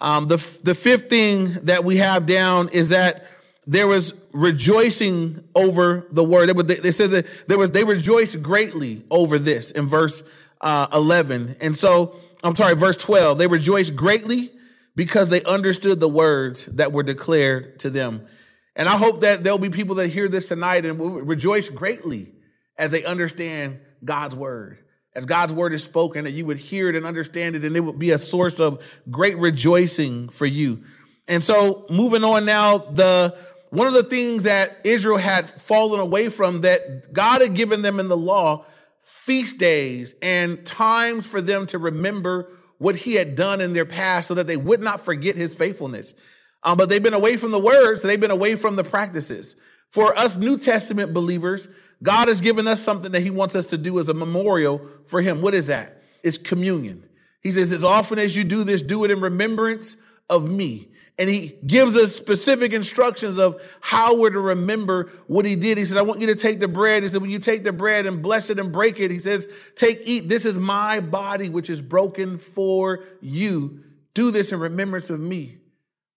Um, 0.00 0.28
the, 0.28 0.36
the 0.62 0.74
fifth 0.74 1.08
thing 1.08 1.54
that 1.62 1.84
we 1.84 1.96
have 1.96 2.26
down 2.26 2.68
is 2.68 2.90
that 2.90 3.26
there 3.66 3.86
was 3.86 4.14
rejoicing 4.32 5.42
over 5.54 6.06
the 6.10 6.22
word. 6.22 6.50
They, 6.50 6.74
they 6.76 6.92
said 6.92 7.10
that 7.10 7.26
there 7.46 7.58
was, 7.58 7.70
they 7.70 7.84
rejoiced 7.84 8.42
greatly 8.42 9.04
over 9.10 9.38
this 9.38 9.70
in 9.70 9.88
verse 9.88 10.22
uh, 10.60 10.86
11. 10.92 11.56
And 11.62 11.74
so, 11.74 12.16
I'm 12.44 12.56
sorry, 12.56 12.74
verse 12.74 12.98
12. 12.98 13.38
They 13.38 13.46
rejoiced 13.46 13.96
greatly 13.96 14.52
because 14.98 15.28
they 15.28 15.44
understood 15.44 16.00
the 16.00 16.08
words 16.08 16.64
that 16.66 16.90
were 16.90 17.04
declared 17.04 17.78
to 17.78 17.88
them. 17.88 18.26
And 18.74 18.88
I 18.88 18.96
hope 18.96 19.20
that 19.20 19.44
there'll 19.44 19.56
be 19.56 19.70
people 19.70 19.94
that 19.96 20.08
hear 20.08 20.26
this 20.26 20.48
tonight 20.48 20.84
and 20.84 20.98
will 20.98 21.20
rejoice 21.20 21.68
greatly 21.68 22.32
as 22.76 22.90
they 22.90 23.04
understand 23.04 23.78
God's 24.04 24.34
word. 24.34 24.78
As 25.14 25.24
God's 25.24 25.52
word 25.52 25.72
is 25.72 25.84
spoken, 25.84 26.24
that 26.24 26.32
you 26.32 26.44
would 26.46 26.56
hear 26.56 26.88
it 26.88 26.96
and 26.96 27.06
understand 27.06 27.54
it, 27.54 27.64
and 27.64 27.76
it 27.76 27.80
would 27.80 28.00
be 28.00 28.10
a 28.10 28.18
source 28.18 28.58
of 28.58 28.82
great 29.08 29.38
rejoicing 29.38 30.30
for 30.30 30.46
you. 30.46 30.82
And 31.28 31.44
so, 31.44 31.86
moving 31.88 32.24
on 32.24 32.44
now, 32.44 32.78
the 32.78 33.36
one 33.70 33.86
of 33.86 33.92
the 33.92 34.02
things 34.02 34.42
that 34.44 34.78
Israel 34.82 35.18
had 35.18 35.48
fallen 35.48 36.00
away 36.00 36.28
from 36.28 36.62
that 36.62 37.12
God 37.12 37.40
had 37.40 37.54
given 37.54 37.82
them 37.82 38.00
in 38.00 38.08
the 38.08 38.16
law, 38.16 38.66
feast 38.98 39.58
days 39.58 40.16
and 40.20 40.66
times 40.66 41.24
for 41.24 41.40
them 41.40 41.66
to 41.66 41.78
remember 41.78 42.50
what 42.78 42.96
he 42.96 43.14
had 43.14 43.34
done 43.34 43.60
in 43.60 43.72
their 43.72 43.84
past 43.84 44.28
so 44.28 44.34
that 44.34 44.46
they 44.46 44.56
would 44.56 44.80
not 44.80 45.00
forget 45.00 45.36
his 45.36 45.54
faithfulness. 45.54 46.14
Um, 46.62 46.76
but 46.76 46.88
they've 46.88 47.02
been 47.02 47.14
away 47.14 47.36
from 47.36 47.50
the 47.50 47.58
words, 47.58 48.02
so 48.02 48.08
they've 48.08 48.20
been 48.20 48.30
away 48.30 48.56
from 48.56 48.76
the 48.76 48.84
practices. 48.84 49.56
For 49.90 50.16
us 50.16 50.36
New 50.36 50.58
Testament 50.58 51.14
believers, 51.14 51.68
God 52.02 52.28
has 52.28 52.40
given 52.40 52.66
us 52.66 52.82
something 52.82 53.12
that 53.12 53.22
he 53.22 53.30
wants 53.30 53.56
us 53.56 53.66
to 53.66 53.78
do 53.78 53.98
as 53.98 54.08
a 54.08 54.14
memorial 54.14 54.86
for 55.06 55.20
him. 55.20 55.40
What 55.40 55.54
is 55.54 55.68
that? 55.68 56.02
It's 56.22 56.38
communion. 56.38 57.04
He 57.42 57.52
says, 57.52 57.72
as 57.72 57.84
often 57.84 58.18
as 58.18 58.36
you 58.36 58.44
do 58.44 58.64
this, 58.64 58.82
do 58.82 59.04
it 59.04 59.10
in 59.10 59.20
remembrance 59.20 59.96
of 60.28 60.50
me. 60.50 60.90
And 61.18 61.28
he 61.28 61.58
gives 61.66 61.96
us 61.96 62.14
specific 62.14 62.72
instructions 62.72 63.38
of 63.38 63.60
how 63.80 64.16
we're 64.16 64.30
to 64.30 64.38
remember 64.38 65.10
what 65.26 65.44
he 65.44 65.56
did. 65.56 65.76
He 65.76 65.84
said, 65.84 65.98
I 65.98 66.02
want 66.02 66.20
you 66.20 66.28
to 66.28 66.36
take 66.36 66.60
the 66.60 66.68
bread. 66.68 67.02
He 67.02 67.08
said, 67.08 67.20
when 67.20 67.30
you 67.30 67.40
take 67.40 67.64
the 67.64 67.72
bread 67.72 68.06
and 68.06 68.22
bless 68.22 68.50
it 68.50 68.60
and 68.60 68.70
break 68.70 69.00
it, 69.00 69.10
he 69.10 69.18
says, 69.18 69.48
take, 69.74 70.02
eat. 70.04 70.28
This 70.28 70.44
is 70.44 70.58
my 70.58 71.00
body, 71.00 71.48
which 71.48 71.70
is 71.70 71.82
broken 71.82 72.38
for 72.38 73.04
you. 73.20 73.82
Do 74.14 74.30
this 74.30 74.52
in 74.52 74.60
remembrance 74.60 75.10
of 75.10 75.18
me. 75.18 75.58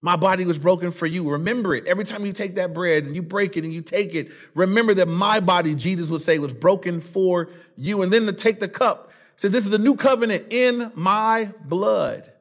My 0.03 0.17
body 0.17 0.45
was 0.45 0.59
broken 0.59 0.91
for 0.91 1.07
you. 1.07 1.27
Remember 1.29 1.73
it. 1.73 1.87
Every 1.87 2.05
time 2.05 2.23
you 2.23 2.31
take 2.31 2.55
that 2.55 2.73
bread 2.73 3.03
and 3.03 3.15
you 3.15 3.23
break 3.23 3.57
it 3.57 3.63
and 3.63 3.73
you 3.73 3.81
take 3.81 4.13
it, 4.13 4.31
remember 4.53 4.93
that 4.95 5.07
my 5.07 5.39
body, 5.39 5.73
Jesus 5.73 6.09
would 6.09 6.21
say, 6.21 6.37
was 6.37 6.53
broken 6.53 7.01
for 7.01 7.49
you. 7.75 8.03
And 8.03 8.13
then 8.13 8.27
to 8.27 8.33
take 8.33 8.59
the 8.59 8.67
cup, 8.67 9.11
says, 9.35 9.49
this 9.49 9.65
is 9.65 9.71
the 9.71 9.79
new 9.79 9.95
covenant 9.95 10.45
in 10.51 10.91
my 10.93 11.49
blood. 11.65 12.31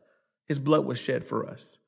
His 0.46 0.58
blood 0.58 0.84
was 0.84 0.98
shed 0.98 1.24
for 1.24 1.46
us. 1.46 1.78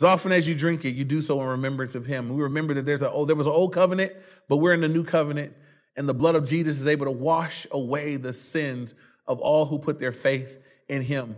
As 0.00 0.04
often 0.04 0.32
as 0.32 0.48
you 0.48 0.54
drink 0.54 0.84
it, 0.84 0.90
you 0.90 1.04
do 1.04 1.22
so 1.22 1.40
in 1.40 1.46
remembrance 1.46 1.94
of 1.94 2.04
him. 2.04 2.28
We 2.34 2.42
remember 2.42 2.74
that 2.74 2.86
there's 2.86 3.02
a 3.02 3.10
oh, 3.10 3.24
there 3.24 3.36
was 3.36 3.46
an 3.46 3.52
old 3.52 3.72
covenant, 3.72 4.12
but 4.48 4.56
we're 4.56 4.74
in 4.74 4.80
the 4.80 4.88
new 4.88 5.04
covenant, 5.04 5.54
and 5.96 6.08
the 6.08 6.14
blood 6.14 6.34
of 6.34 6.48
Jesus 6.48 6.80
is 6.80 6.88
able 6.88 7.06
to 7.06 7.12
wash 7.12 7.66
away 7.70 8.16
the 8.16 8.32
sins 8.32 8.94
of 9.26 9.38
all 9.40 9.66
who 9.66 9.78
put 9.78 10.00
their 10.00 10.12
faith 10.12 10.58
in 10.88 11.02
him. 11.02 11.36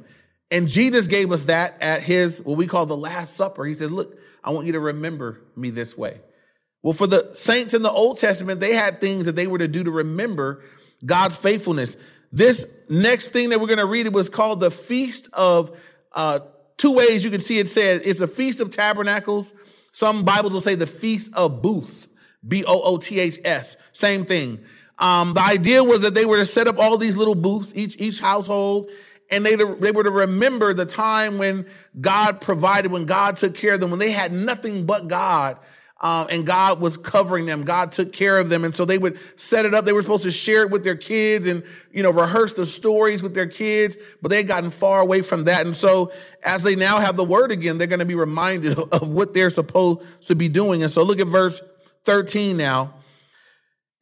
And 0.50 0.68
Jesus 0.68 1.06
gave 1.06 1.32
us 1.32 1.42
that 1.42 1.82
at 1.82 2.02
his 2.02 2.40
what 2.42 2.56
we 2.56 2.66
call 2.66 2.86
the 2.86 2.96
Last 2.96 3.36
Supper. 3.36 3.64
He 3.64 3.75
said, 3.75 3.90
Look, 3.90 4.18
I 4.42 4.50
want 4.50 4.66
you 4.66 4.72
to 4.72 4.80
remember 4.80 5.40
me 5.56 5.70
this 5.70 5.98
way. 5.98 6.20
Well, 6.82 6.92
for 6.92 7.06
the 7.06 7.34
saints 7.34 7.75
in 7.75 7.82
the 7.82 7.90
Old 7.90 8.16
Testament, 8.18 8.60
they 8.60 8.75
had 8.75 9.00
things 9.00 9.26
that 9.26 9.34
they 9.34 9.48
were 9.48 9.58
to 9.58 9.68
do 9.68 9.84
to 9.84 9.90
remember 9.90 10.62
God's 11.04 11.34
faithfulness. 11.36 11.96
This 12.32 12.66
next 12.88 13.28
thing 13.28 13.50
that 13.50 13.60
we're 13.60 13.66
going 13.66 13.78
to 13.78 13.86
read 13.86 14.06
it 14.06 14.12
was 14.12 14.28
called 14.28 14.60
the 14.60 14.70
Feast 14.70 15.28
of 15.32 15.76
uh, 16.12 16.40
two 16.76 16.92
ways 16.92 17.25
you 17.25 17.30
can 17.30 17.40
see 17.40 17.59
it 17.59 17.68
said 17.68 18.02
it's 18.04 18.21
a 18.21 18.28
feast 18.28 18.61
of 18.61 18.71
tabernacles. 18.71 19.54
Some 19.92 20.25
Bibles 20.25 20.52
will 20.52 20.61
say 20.61 20.75
the 20.75 20.87
feast 20.87 21.33
of 21.33 21.62
booths, 21.62 22.09
B 22.47 22.64
O 22.64 22.83
O 22.83 22.99
T 22.99 23.18
H 23.18 23.38
S, 23.45 23.76
same 23.92 24.25
thing. 24.25 24.61
Um, 24.99 25.35
the 25.35 25.42
idea 25.42 25.85
was 25.85 26.02
that 26.02 26.14
they 26.14 26.25
were 26.25 26.38
to 26.38 26.47
set 26.47 26.68
up 26.68 26.78
all 26.78 26.97
these 26.97 27.16
little 27.16 27.35
booths, 27.35 27.73
each 27.75 27.97
each 28.00 28.21
household, 28.21 28.90
and 29.30 29.45
they 29.45 29.56
they 29.56 29.92
were 29.92 30.04
to 30.04 30.11
remember 30.11 30.73
the 30.75 30.87
time 30.87 31.38
when 31.38 31.66
God 32.00 32.40
provided, 32.40 32.92
when 32.92 33.06
God 33.06 33.37
took 33.37 33.54
care 33.54 33.75
of 33.75 33.80
them, 33.80 33.90
when 33.90 33.99
they 33.99 34.11
had 34.11 34.33
nothing 34.33 34.87
but 34.87 35.09
God, 35.09 35.59
uh, 36.00 36.26
and 36.28 36.46
God 36.46 36.80
was 36.80 36.96
covering 36.96 37.46
them. 37.46 37.64
God 37.64 37.90
took 37.90 38.12
care 38.12 38.38
of 38.38 38.50
them. 38.50 38.64
And 38.64 38.74
so 38.74 38.84
they 38.84 38.98
would 38.98 39.18
set 39.36 39.64
it 39.64 39.72
up. 39.72 39.86
They 39.86 39.94
were 39.94 40.02
supposed 40.02 40.24
to 40.24 40.30
share 40.30 40.62
it 40.62 40.70
with 40.70 40.84
their 40.84 40.96
kids 40.96 41.46
and, 41.46 41.62
you 41.90 42.02
know, 42.02 42.10
rehearse 42.10 42.52
the 42.52 42.66
stories 42.66 43.22
with 43.22 43.34
their 43.34 43.46
kids, 43.46 43.96
but 44.20 44.28
they 44.28 44.36
had 44.36 44.48
gotten 44.48 44.70
far 44.70 45.00
away 45.00 45.22
from 45.22 45.44
that. 45.44 45.64
And 45.64 45.74
so 45.74 46.12
as 46.44 46.62
they 46.62 46.76
now 46.76 46.98
have 46.98 47.16
the 47.16 47.24
word 47.24 47.50
again, 47.50 47.78
they're 47.78 47.86
going 47.86 48.00
to 48.00 48.04
be 48.04 48.14
reminded 48.14 48.78
of 48.92 49.08
what 49.08 49.32
they're 49.32 49.50
supposed 49.50 50.02
to 50.28 50.34
be 50.34 50.50
doing. 50.50 50.82
And 50.82 50.92
so 50.92 51.02
look 51.02 51.18
at 51.18 51.28
verse 51.28 51.62
13 52.04 52.58
now. 52.58 52.94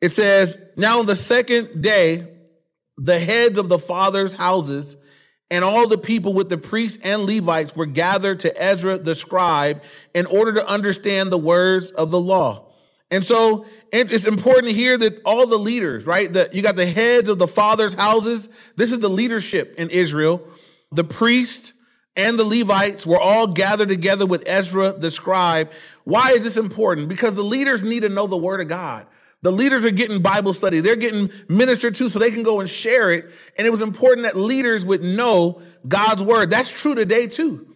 It 0.01 0.11
says, 0.11 0.59
Now 0.77 0.99
on 0.99 1.07
the 1.07 1.17
second 1.17 1.81
day, 1.81 2.27
the 2.97 3.19
heads 3.19 3.57
of 3.57 3.69
the 3.69 3.79
fathers' 3.79 4.35
houses 4.35 4.97
and 5.51 5.65
all 5.65 5.87
the 5.87 5.99
people 5.99 6.33
with 6.33 6.49
the 6.49 6.59
priests 6.59 6.99
and 7.03 7.27
Levites 7.27 7.77
were 7.77 7.87
gathered 7.87 8.41
to 8.41 8.63
Ezra 8.63 8.99
the 8.99 9.15
scribe 9.15 9.83
in 10.15 10.27
order 10.27 10.55
to 10.55 10.67
understand 10.67 11.31
the 11.31 11.39
words 11.39 11.91
of 11.91 12.11
the 12.11 12.21
law. 12.21 12.73
And 13.11 13.25
so 13.25 13.67
it's 13.93 14.27
important 14.27 14.73
here 14.73 14.99
that 14.99 15.21
all 15.25 15.47
the 15.47 15.59
leaders, 15.59 16.05
right? 16.05 16.33
That 16.33 16.55
you 16.55 16.63
got 16.63 16.75
the 16.75 16.87
heads 16.87 17.29
of 17.29 17.39
the 17.39 17.47
fathers' 17.47 17.95
houses. 17.95 18.49
This 18.77 18.91
is 18.91 18.99
the 18.99 19.09
leadership 19.09 19.75
in 19.79 19.91
Israel. 19.91 20.43
The 20.91 21.05
priests 21.05 21.73
and 22.17 22.39
the 22.39 22.45
Levites 22.45 23.07
were 23.07 23.21
all 23.21 23.47
gathered 23.47 23.89
together 23.89 24.27
with 24.27 24.43
Ezra 24.47 24.93
the 24.93 25.11
scribe. 25.11 25.71
Why 26.05 26.31
is 26.31 26.45
this 26.45 26.57
important? 26.57 27.09
Because 27.09 27.35
the 27.35 27.45
leaders 27.45 27.85
need 27.85 28.01
to 28.01 28.09
know 28.09 28.27
the 28.27 28.37
word 28.37 28.61
of 28.61 28.69
God. 28.69 29.07
The 29.45 29.53
leaders 29.53 29.85
are 29.85 29.91
getting 29.91 30.23
Bible 30.23 30.55
study. 30.55 30.81
They're 30.81 30.97
getting 30.97 31.31
ministered 31.51 31.95
to 31.97 32.09
so 32.09 32.19
they 32.19 32.31
can 32.31 32.43
go 32.43 32.61
and 32.61 32.69
share 32.69 33.13
it. 33.13 33.27
And 33.59 33.67
it 33.67 33.71
was 33.71 33.83
important 33.83 34.25
that 34.25 34.39
leaders 34.39 34.87
would 34.87 35.03
know 35.03 35.61
God's 35.87 36.23
word. 36.23 36.49
That's 36.49 36.71
true 36.71 36.95
today 36.95 37.27
too. 37.27 37.69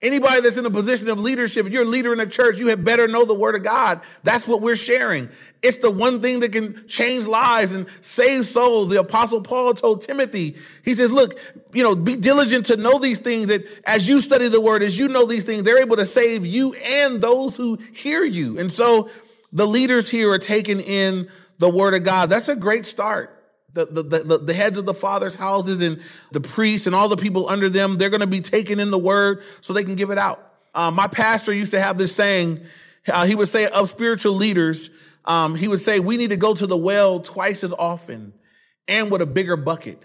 Anybody 0.00 0.40
that's 0.40 0.56
in 0.56 0.64
a 0.64 0.70
position 0.70 1.08
of 1.08 1.18
leadership, 1.18 1.68
you're 1.68 1.82
a 1.82 1.84
leader 1.84 2.12
in 2.12 2.20
a 2.20 2.26
church, 2.26 2.60
you 2.60 2.68
had 2.68 2.84
better 2.84 3.08
know 3.08 3.24
the 3.24 3.34
word 3.34 3.56
of 3.56 3.64
God. 3.64 4.02
That's 4.22 4.46
what 4.46 4.62
we're 4.62 4.76
sharing. 4.76 5.28
It's 5.62 5.78
the 5.78 5.90
one 5.90 6.22
thing 6.22 6.38
that 6.40 6.52
can 6.52 6.86
change 6.86 7.26
lives 7.26 7.72
and 7.72 7.88
save 8.02 8.46
souls. 8.46 8.90
The 8.90 9.00
apostle 9.00 9.40
Paul 9.40 9.74
told 9.74 10.02
Timothy, 10.02 10.54
he 10.84 10.94
says, 10.94 11.10
look, 11.10 11.40
you 11.74 11.82
know, 11.82 11.96
be 11.96 12.14
diligent 12.14 12.66
to 12.66 12.76
know 12.76 13.00
these 13.00 13.18
things 13.18 13.48
that 13.48 13.66
as 13.84 14.06
you 14.06 14.20
study 14.20 14.46
the 14.46 14.60
word, 14.60 14.84
as 14.84 14.96
you 14.96 15.08
know 15.08 15.26
these 15.26 15.42
things, 15.42 15.64
they're 15.64 15.80
able 15.80 15.96
to 15.96 16.06
save 16.06 16.46
you 16.46 16.74
and 16.74 17.20
those 17.20 17.56
who 17.56 17.80
hear 17.92 18.22
you. 18.22 18.60
And 18.60 18.70
so 18.70 19.10
the 19.52 19.66
leaders 19.66 20.10
here 20.10 20.30
are 20.30 20.38
taking 20.38 20.80
in 20.80 21.28
the 21.58 21.68
word 21.68 21.94
of 21.94 22.04
God. 22.04 22.30
That's 22.30 22.48
a 22.48 22.56
great 22.56 22.86
start. 22.86 23.32
The, 23.72 23.84
the, 23.86 24.02
the, 24.02 24.38
the, 24.38 24.54
heads 24.54 24.78
of 24.78 24.86
the 24.86 24.94
father's 24.94 25.34
houses 25.34 25.82
and 25.82 26.00
the 26.32 26.40
priests 26.40 26.86
and 26.86 26.96
all 26.96 27.10
the 27.10 27.16
people 27.18 27.46
under 27.48 27.68
them, 27.68 27.98
they're 27.98 28.08
going 28.08 28.22
to 28.22 28.26
be 28.26 28.40
taking 28.40 28.80
in 28.80 28.90
the 28.90 28.98
word 28.98 29.42
so 29.60 29.74
they 29.74 29.84
can 29.84 29.96
give 29.96 30.08
it 30.08 30.16
out. 30.16 30.54
Uh, 30.74 30.90
my 30.90 31.06
pastor 31.06 31.52
used 31.52 31.72
to 31.72 31.80
have 31.80 31.98
this 31.98 32.14
saying, 32.14 32.62
uh, 33.12 33.26
he 33.26 33.34
would 33.34 33.48
say 33.48 33.66
of 33.66 33.90
spiritual 33.90 34.32
leaders, 34.32 34.88
um, 35.26 35.54
he 35.54 35.68
would 35.68 35.80
say, 35.80 36.00
we 36.00 36.16
need 36.16 36.30
to 36.30 36.38
go 36.38 36.54
to 36.54 36.66
the 36.66 36.76
well 36.76 37.20
twice 37.20 37.62
as 37.64 37.72
often 37.74 38.32
and 38.88 39.10
with 39.10 39.20
a 39.20 39.26
bigger 39.26 39.58
bucket 39.58 40.02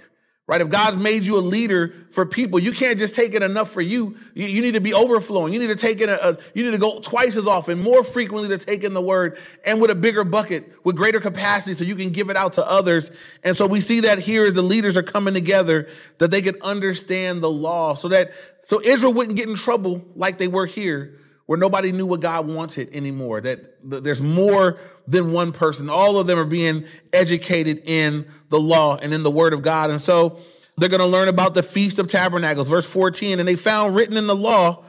right? 0.52 0.60
If 0.60 0.70
God's 0.70 0.98
made 0.98 1.24
you 1.24 1.38
a 1.38 1.40
leader 1.40 1.94
for 2.10 2.26
people, 2.26 2.60
you 2.60 2.74
can't 2.74 3.00
just 3.00 3.16
take 3.16 3.34
it 3.36 3.42
enough 3.42 3.72
for 3.72 3.80
you. 3.80 4.18
You, 4.34 4.48
you 4.48 4.62
need 4.62 4.74
to 4.74 4.82
be 4.82 4.94
overflowing. 4.94 5.54
You 5.54 5.62
need 5.62 5.68
to 5.68 5.78
take 5.78 6.02
it, 6.02 6.10
a, 6.10 6.32
a, 6.32 6.38
you 6.54 6.66
need 6.66 6.72
to 6.72 6.78
go 6.78 7.00
twice 7.00 7.38
as 7.38 7.48
often, 7.48 7.80
more 7.80 8.04
frequently 8.04 8.50
to 8.50 8.58
take 8.58 8.84
in 8.84 8.94
the 8.94 9.02
word 9.02 9.38
and 9.66 9.80
with 9.80 9.92
a 9.92 9.96
bigger 9.96 10.26
bucket, 10.26 10.70
with 10.84 10.98
greater 10.98 11.22
capacity 11.22 11.74
so 11.74 11.86
you 11.86 11.96
can 11.96 12.10
give 12.10 12.30
it 12.30 12.36
out 12.36 12.52
to 12.54 12.70
others. 12.70 13.12
And 13.46 13.56
so 13.56 13.66
we 13.66 13.80
see 13.80 14.02
that 14.02 14.20
here 14.20 14.46
as 14.46 14.54
the 14.54 14.62
leaders 14.62 14.98
are 14.98 15.04
coming 15.04 15.34
together, 15.34 15.88
that 16.18 16.32
they 16.32 16.42
could 16.42 16.60
understand 16.60 17.42
the 17.42 17.50
law 17.50 17.96
so 17.96 18.10
that, 18.10 18.32
so 18.66 18.82
Israel 18.82 19.14
wouldn't 19.14 19.38
get 19.38 19.48
in 19.48 19.56
trouble 19.56 20.06
like 20.16 20.38
they 20.38 20.50
were 20.50 20.66
here 20.66 21.18
where 21.52 21.60
nobody 21.60 21.92
knew 21.92 22.06
what 22.06 22.22
God 22.22 22.48
wanted 22.48 22.96
anymore, 22.96 23.42
that 23.42 23.76
there's 23.84 24.22
more 24.22 24.80
than 25.06 25.34
one 25.34 25.52
person. 25.52 25.90
All 25.90 26.18
of 26.18 26.26
them 26.26 26.40
are 26.40 26.46
being 26.46 26.86
educated 27.12 27.82
in 27.84 28.26
the 28.48 28.58
law 28.58 28.96
and 28.96 29.14
in 29.14 29.24
the 29.24 29.30
word 29.30 29.52
of 29.52 29.62
God. 29.62 29.90
And 29.90 30.00
so 30.00 30.40
they're 30.78 30.88
going 30.88 31.02
to 31.02 31.06
learn 31.06 31.28
about 31.28 31.54
the 31.54 31.62
Feast 31.62 32.00
of 32.00 32.08
Tabernacles, 32.08 32.70
verse 32.70 32.86
14. 32.86 33.38
And 33.38 33.50
they 33.50 33.58
found 33.58 33.96
written 33.96 34.16
in 34.16 34.28
the 34.28 34.36
law, 34.36 34.86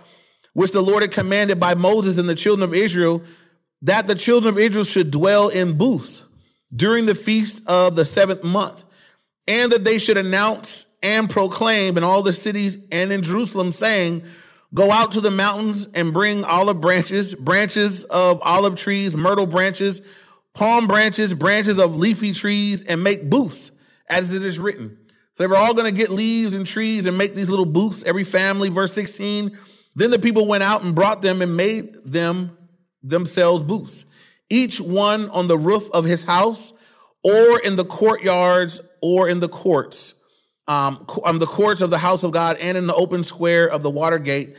which 0.52 0.71
the 0.71 0.83
Lord 0.83 1.02
had 1.02 1.11
commanded 1.11 1.59
by 1.59 1.75
Moses 1.75 2.16
and 2.16 2.28
the 2.28 2.37
children 2.37 2.62
of 2.62 2.76
Israel, 2.76 3.25
that 3.81 4.07
the 4.07 4.14
children 4.14 4.54
of 4.54 4.61
Israel 4.61 4.85
should 4.85 5.11
dwell 5.11 5.49
in 5.49 5.76
booths 5.76 6.23
during 6.73 7.07
the 7.07 7.16
feast 7.16 7.66
of 7.66 7.97
the 7.97 8.04
seventh 8.04 8.45
month, 8.45 8.85
and 9.49 9.73
that 9.73 9.83
they 9.83 9.99
should 9.99 10.16
announce 10.16 10.87
and 11.02 11.28
proclaim 11.28 11.99
in 11.99 12.04
all 12.04 12.23
the 12.23 12.33
cities 12.33 12.78
and 12.92 13.11
in 13.11 13.25
Jerusalem, 13.25 13.73
saying, 13.73 14.23
Go 14.74 14.90
out 14.90 15.12
to 15.12 15.20
the 15.20 15.30
mountains 15.30 15.86
and 15.92 16.14
bring 16.14 16.44
olive 16.44 16.80
branches, 16.80 17.34
branches 17.34 18.04
of 18.04 18.40
olive 18.42 18.76
trees, 18.76 19.14
myrtle 19.14 19.46
branches, 19.46 20.00
palm 20.54 20.86
branches, 20.86 21.34
branches 21.34 21.78
of 21.78 21.96
leafy 21.96 22.32
trees, 22.32 22.82
and 22.84 23.04
make 23.04 23.28
booths 23.28 23.70
as 24.08 24.32
it 24.32 24.42
is 24.42 24.58
written. 24.58 24.96
So 25.34 25.42
they 25.42 25.46
were 25.46 25.56
all 25.56 25.74
going 25.74 25.92
to 25.92 25.98
get 25.98 26.10
leaves 26.10 26.54
and 26.54 26.66
trees 26.66 27.04
and 27.06 27.18
make 27.18 27.34
these 27.34 27.50
little 27.50 27.66
booths, 27.66 28.02
every 28.04 28.24
family, 28.24 28.70
verse 28.70 28.94
16. 28.94 29.58
Then 29.94 30.10
the 30.10 30.18
people 30.18 30.46
went 30.46 30.62
out 30.62 30.82
and 30.82 30.94
brought 30.94 31.20
them 31.20 31.42
and 31.42 31.54
made 31.54 31.94
them 32.04 32.56
themselves 33.02 33.62
booths, 33.62 34.06
each 34.48 34.80
one 34.80 35.28
on 35.30 35.48
the 35.48 35.58
roof 35.58 35.90
of 35.90 36.04
his 36.04 36.22
house 36.22 36.72
or 37.22 37.60
in 37.60 37.76
the 37.76 37.84
courtyards 37.84 38.80
or 39.02 39.28
in 39.28 39.40
the 39.40 39.48
courts 39.48 40.14
um, 40.69 41.07
on 41.25 41.38
the 41.38 41.47
courts 41.47 41.81
of 41.81 41.90
the 41.90 41.99
house 41.99 42.23
of 42.23 42.33
God 42.33 42.57
and 42.59 42.78
in 42.78 42.87
the 42.87 42.95
open 42.95 43.25
square 43.25 43.69
of 43.69 43.83
the 43.83 43.90
water 43.90 44.19
gate 44.19 44.57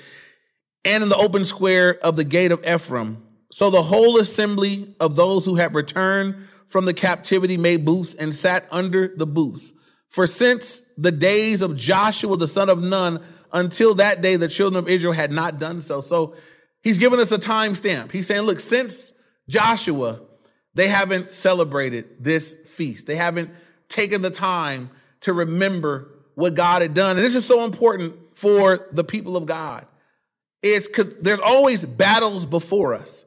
and 0.85 1.03
in 1.03 1.09
the 1.09 1.17
open 1.17 1.45
square 1.45 1.97
of 2.03 2.15
the 2.15 2.23
gate 2.23 2.51
of 2.51 2.65
Ephraim. 2.67 3.23
So 3.51 3.69
the 3.69 3.83
whole 3.83 4.17
assembly 4.17 4.95
of 4.99 5.15
those 5.15 5.45
who 5.45 5.55
had 5.55 5.75
returned 5.75 6.47
from 6.67 6.85
the 6.85 6.93
captivity 6.93 7.55
made 7.55 7.85
booths 7.85 8.13
and 8.15 8.33
sat 8.33 8.67
under 8.71 9.13
the 9.15 9.27
booths. 9.27 9.71
For 10.09 10.27
since 10.27 10.81
the 10.97 11.11
days 11.11 11.61
of 11.61 11.75
Joshua 11.75 12.35
the 12.35 12.47
son 12.47 12.69
of 12.69 12.81
Nun 12.81 13.23
until 13.51 13.95
that 13.95 14.21
day, 14.21 14.35
the 14.35 14.47
children 14.47 14.83
of 14.83 14.89
Israel 14.89 15.13
had 15.13 15.31
not 15.31 15.59
done 15.59 15.79
so. 15.81 16.01
So 16.01 16.35
he's 16.81 16.97
giving 16.97 17.19
us 17.19 17.31
a 17.31 17.37
time 17.37 17.75
stamp. 17.75 18.11
He's 18.11 18.27
saying, 18.27 18.41
look, 18.41 18.59
since 18.59 19.11
Joshua, 19.47 20.21
they 20.73 20.87
haven't 20.87 21.31
celebrated 21.31 22.23
this 22.23 22.55
feast. 22.65 23.05
They 23.07 23.15
haven't 23.15 23.51
taken 23.87 24.21
the 24.23 24.31
time 24.31 24.89
to 25.23 25.33
remember 25.33 26.09
what 26.35 26.55
God 26.55 26.81
had 26.81 26.93
done. 26.93 27.17
And 27.17 27.25
this 27.25 27.35
is 27.35 27.45
so 27.45 27.63
important 27.63 28.15
for 28.35 28.87
the 28.91 29.03
people 29.03 29.35
of 29.35 29.45
God. 29.45 29.85
It's 30.61 30.87
because 30.87 31.17
there's 31.17 31.39
always 31.39 31.85
battles 31.85 32.45
before 32.45 32.93
us. 32.93 33.25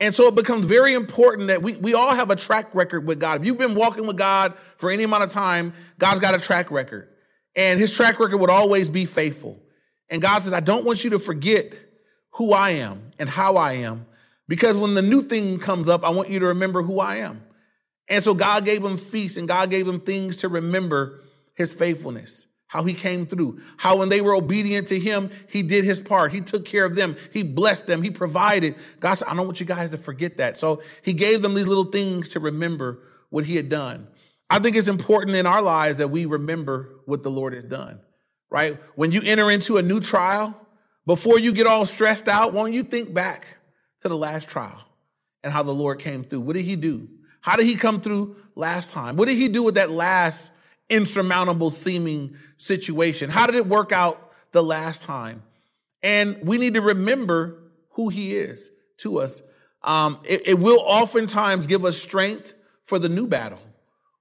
And 0.00 0.14
so 0.14 0.28
it 0.28 0.34
becomes 0.34 0.64
very 0.64 0.94
important 0.94 1.48
that 1.48 1.60
we, 1.60 1.76
we 1.76 1.94
all 1.94 2.14
have 2.14 2.30
a 2.30 2.36
track 2.36 2.74
record 2.74 3.06
with 3.06 3.18
God. 3.18 3.40
If 3.40 3.46
you've 3.46 3.58
been 3.58 3.74
walking 3.74 4.06
with 4.06 4.16
God 4.16 4.54
for 4.76 4.90
any 4.90 5.02
amount 5.02 5.24
of 5.24 5.30
time, 5.30 5.72
God's 5.98 6.20
got 6.20 6.34
a 6.34 6.38
track 6.38 6.70
record. 6.70 7.08
And 7.56 7.80
his 7.80 7.92
track 7.92 8.20
record 8.20 8.38
would 8.38 8.50
always 8.50 8.88
be 8.88 9.06
faithful. 9.06 9.60
And 10.08 10.22
God 10.22 10.40
says, 10.40 10.52
I 10.52 10.60
don't 10.60 10.84
want 10.84 11.02
you 11.02 11.10
to 11.10 11.18
forget 11.18 11.72
who 12.32 12.52
I 12.52 12.70
am 12.70 13.10
and 13.18 13.28
how 13.28 13.56
I 13.56 13.74
am. 13.74 14.06
Because 14.46 14.78
when 14.78 14.94
the 14.94 15.02
new 15.02 15.22
thing 15.22 15.58
comes 15.58 15.88
up, 15.88 16.04
I 16.04 16.10
want 16.10 16.30
you 16.30 16.38
to 16.38 16.46
remember 16.46 16.82
who 16.82 17.00
I 17.00 17.16
am. 17.16 17.42
And 18.08 18.24
so 18.24 18.32
God 18.34 18.64
gave 18.64 18.82
him 18.82 18.96
feasts 18.96 19.36
and 19.36 19.46
God 19.46 19.68
gave 19.68 19.86
him 19.86 20.00
things 20.00 20.38
to 20.38 20.48
remember 20.48 21.20
his 21.58 21.72
faithfulness, 21.72 22.46
how 22.68 22.84
he 22.84 22.94
came 22.94 23.26
through, 23.26 23.60
how 23.76 23.98
when 23.98 24.08
they 24.08 24.20
were 24.20 24.34
obedient 24.34 24.86
to 24.88 24.98
him, 24.98 25.28
he 25.48 25.62
did 25.62 25.84
his 25.84 26.00
part. 26.00 26.32
He 26.32 26.40
took 26.40 26.64
care 26.64 26.84
of 26.84 26.94
them. 26.94 27.16
He 27.32 27.42
blessed 27.42 27.88
them. 27.88 28.00
He 28.00 28.10
provided. 28.10 28.76
God 29.00 29.14
said, 29.14 29.28
I 29.28 29.34
don't 29.34 29.44
want 29.44 29.58
you 29.58 29.66
guys 29.66 29.90
to 29.90 29.98
forget 29.98 30.36
that. 30.36 30.56
So 30.56 30.82
he 31.02 31.12
gave 31.12 31.42
them 31.42 31.54
these 31.54 31.66
little 31.66 31.90
things 31.90 32.28
to 32.30 32.40
remember 32.40 33.00
what 33.30 33.44
he 33.44 33.56
had 33.56 33.68
done. 33.68 34.06
I 34.48 34.60
think 34.60 34.76
it's 34.76 34.88
important 34.88 35.36
in 35.36 35.46
our 35.46 35.60
lives 35.60 35.98
that 35.98 36.08
we 36.08 36.24
remember 36.24 37.00
what 37.04 37.24
the 37.24 37.30
Lord 37.30 37.52
has 37.54 37.64
done, 37.64 38.00
right? 38.50 38.78
When 38.94 39.10
you 39.10 39.20
enter 39.24 39.50
into 39.50 39.76
a 39.76 39.82
new 39.82 40.00
trial, 40.00 40.54
before 41.06 41.40
you 41.40 41.52
get 41.52 41.66
all 41.66 41.84
stressed 41.84 42.28
out, 42.28 42.52
won't 42.52 42.72
you 42.72 42.84
think 42.84 43.12
back 43.12 43.46
to 44.02 44.08
the 44.08 44.16
last 44.16 44.48
trial 44.48 44.78
and 45.42 45.52
how 45.52 45.64
the 45.64 45.74
Lord 45.74 45.98
came 45.98 46.22
through? 46.22 46.40
What 46.40 46.54
did 46.54 46.64
he 46.64 46.76
do? 46.76 47.08
How 47.40 47.56
did 47.56 47.66
he 47.66 47.74
come 47.74 48.00
through 48.00 48.36
last 48.54 48.92
time? 48.92 49.16
What 49.16 49.26
did 49.26 49.38
he 49.38 49.48
do 49.48 49.64
with 49.64 49.74
that 49.74 49.90
last 49.90 50.52
insurmountable 50.88 51.70
seeming 51.70 52.36
situation? 52.56 53.30
How 53.30 53.46
did 53.46 53.54
it 53.54 53.66
work 53.66 53.92
out 53.92 54.32
the 54.52 54.62
last 54.62 55.02
time? 55.02 55.42
And 56.02 56.38
we 56.42 56.58
need 56.58 56.74
to 56.74 56.80
remember 56.80 57.62
who 57.90 58.08
he 58.08 58.36
is 58.36 58.70
to 58.98 59.18
us. 59.18 59.42
Um, 59.82 60.18
it, 60.24 60.48
it 60.48 60.58
will 60.58 60.80
oftentimes 60.80 61.66
give 61.66 61.84
us 61.84 61.96
strength 61.96 62.54
for 62.84 62.98
the 62.98 63.08
new 63.08 63.26
battle 63.26 63.60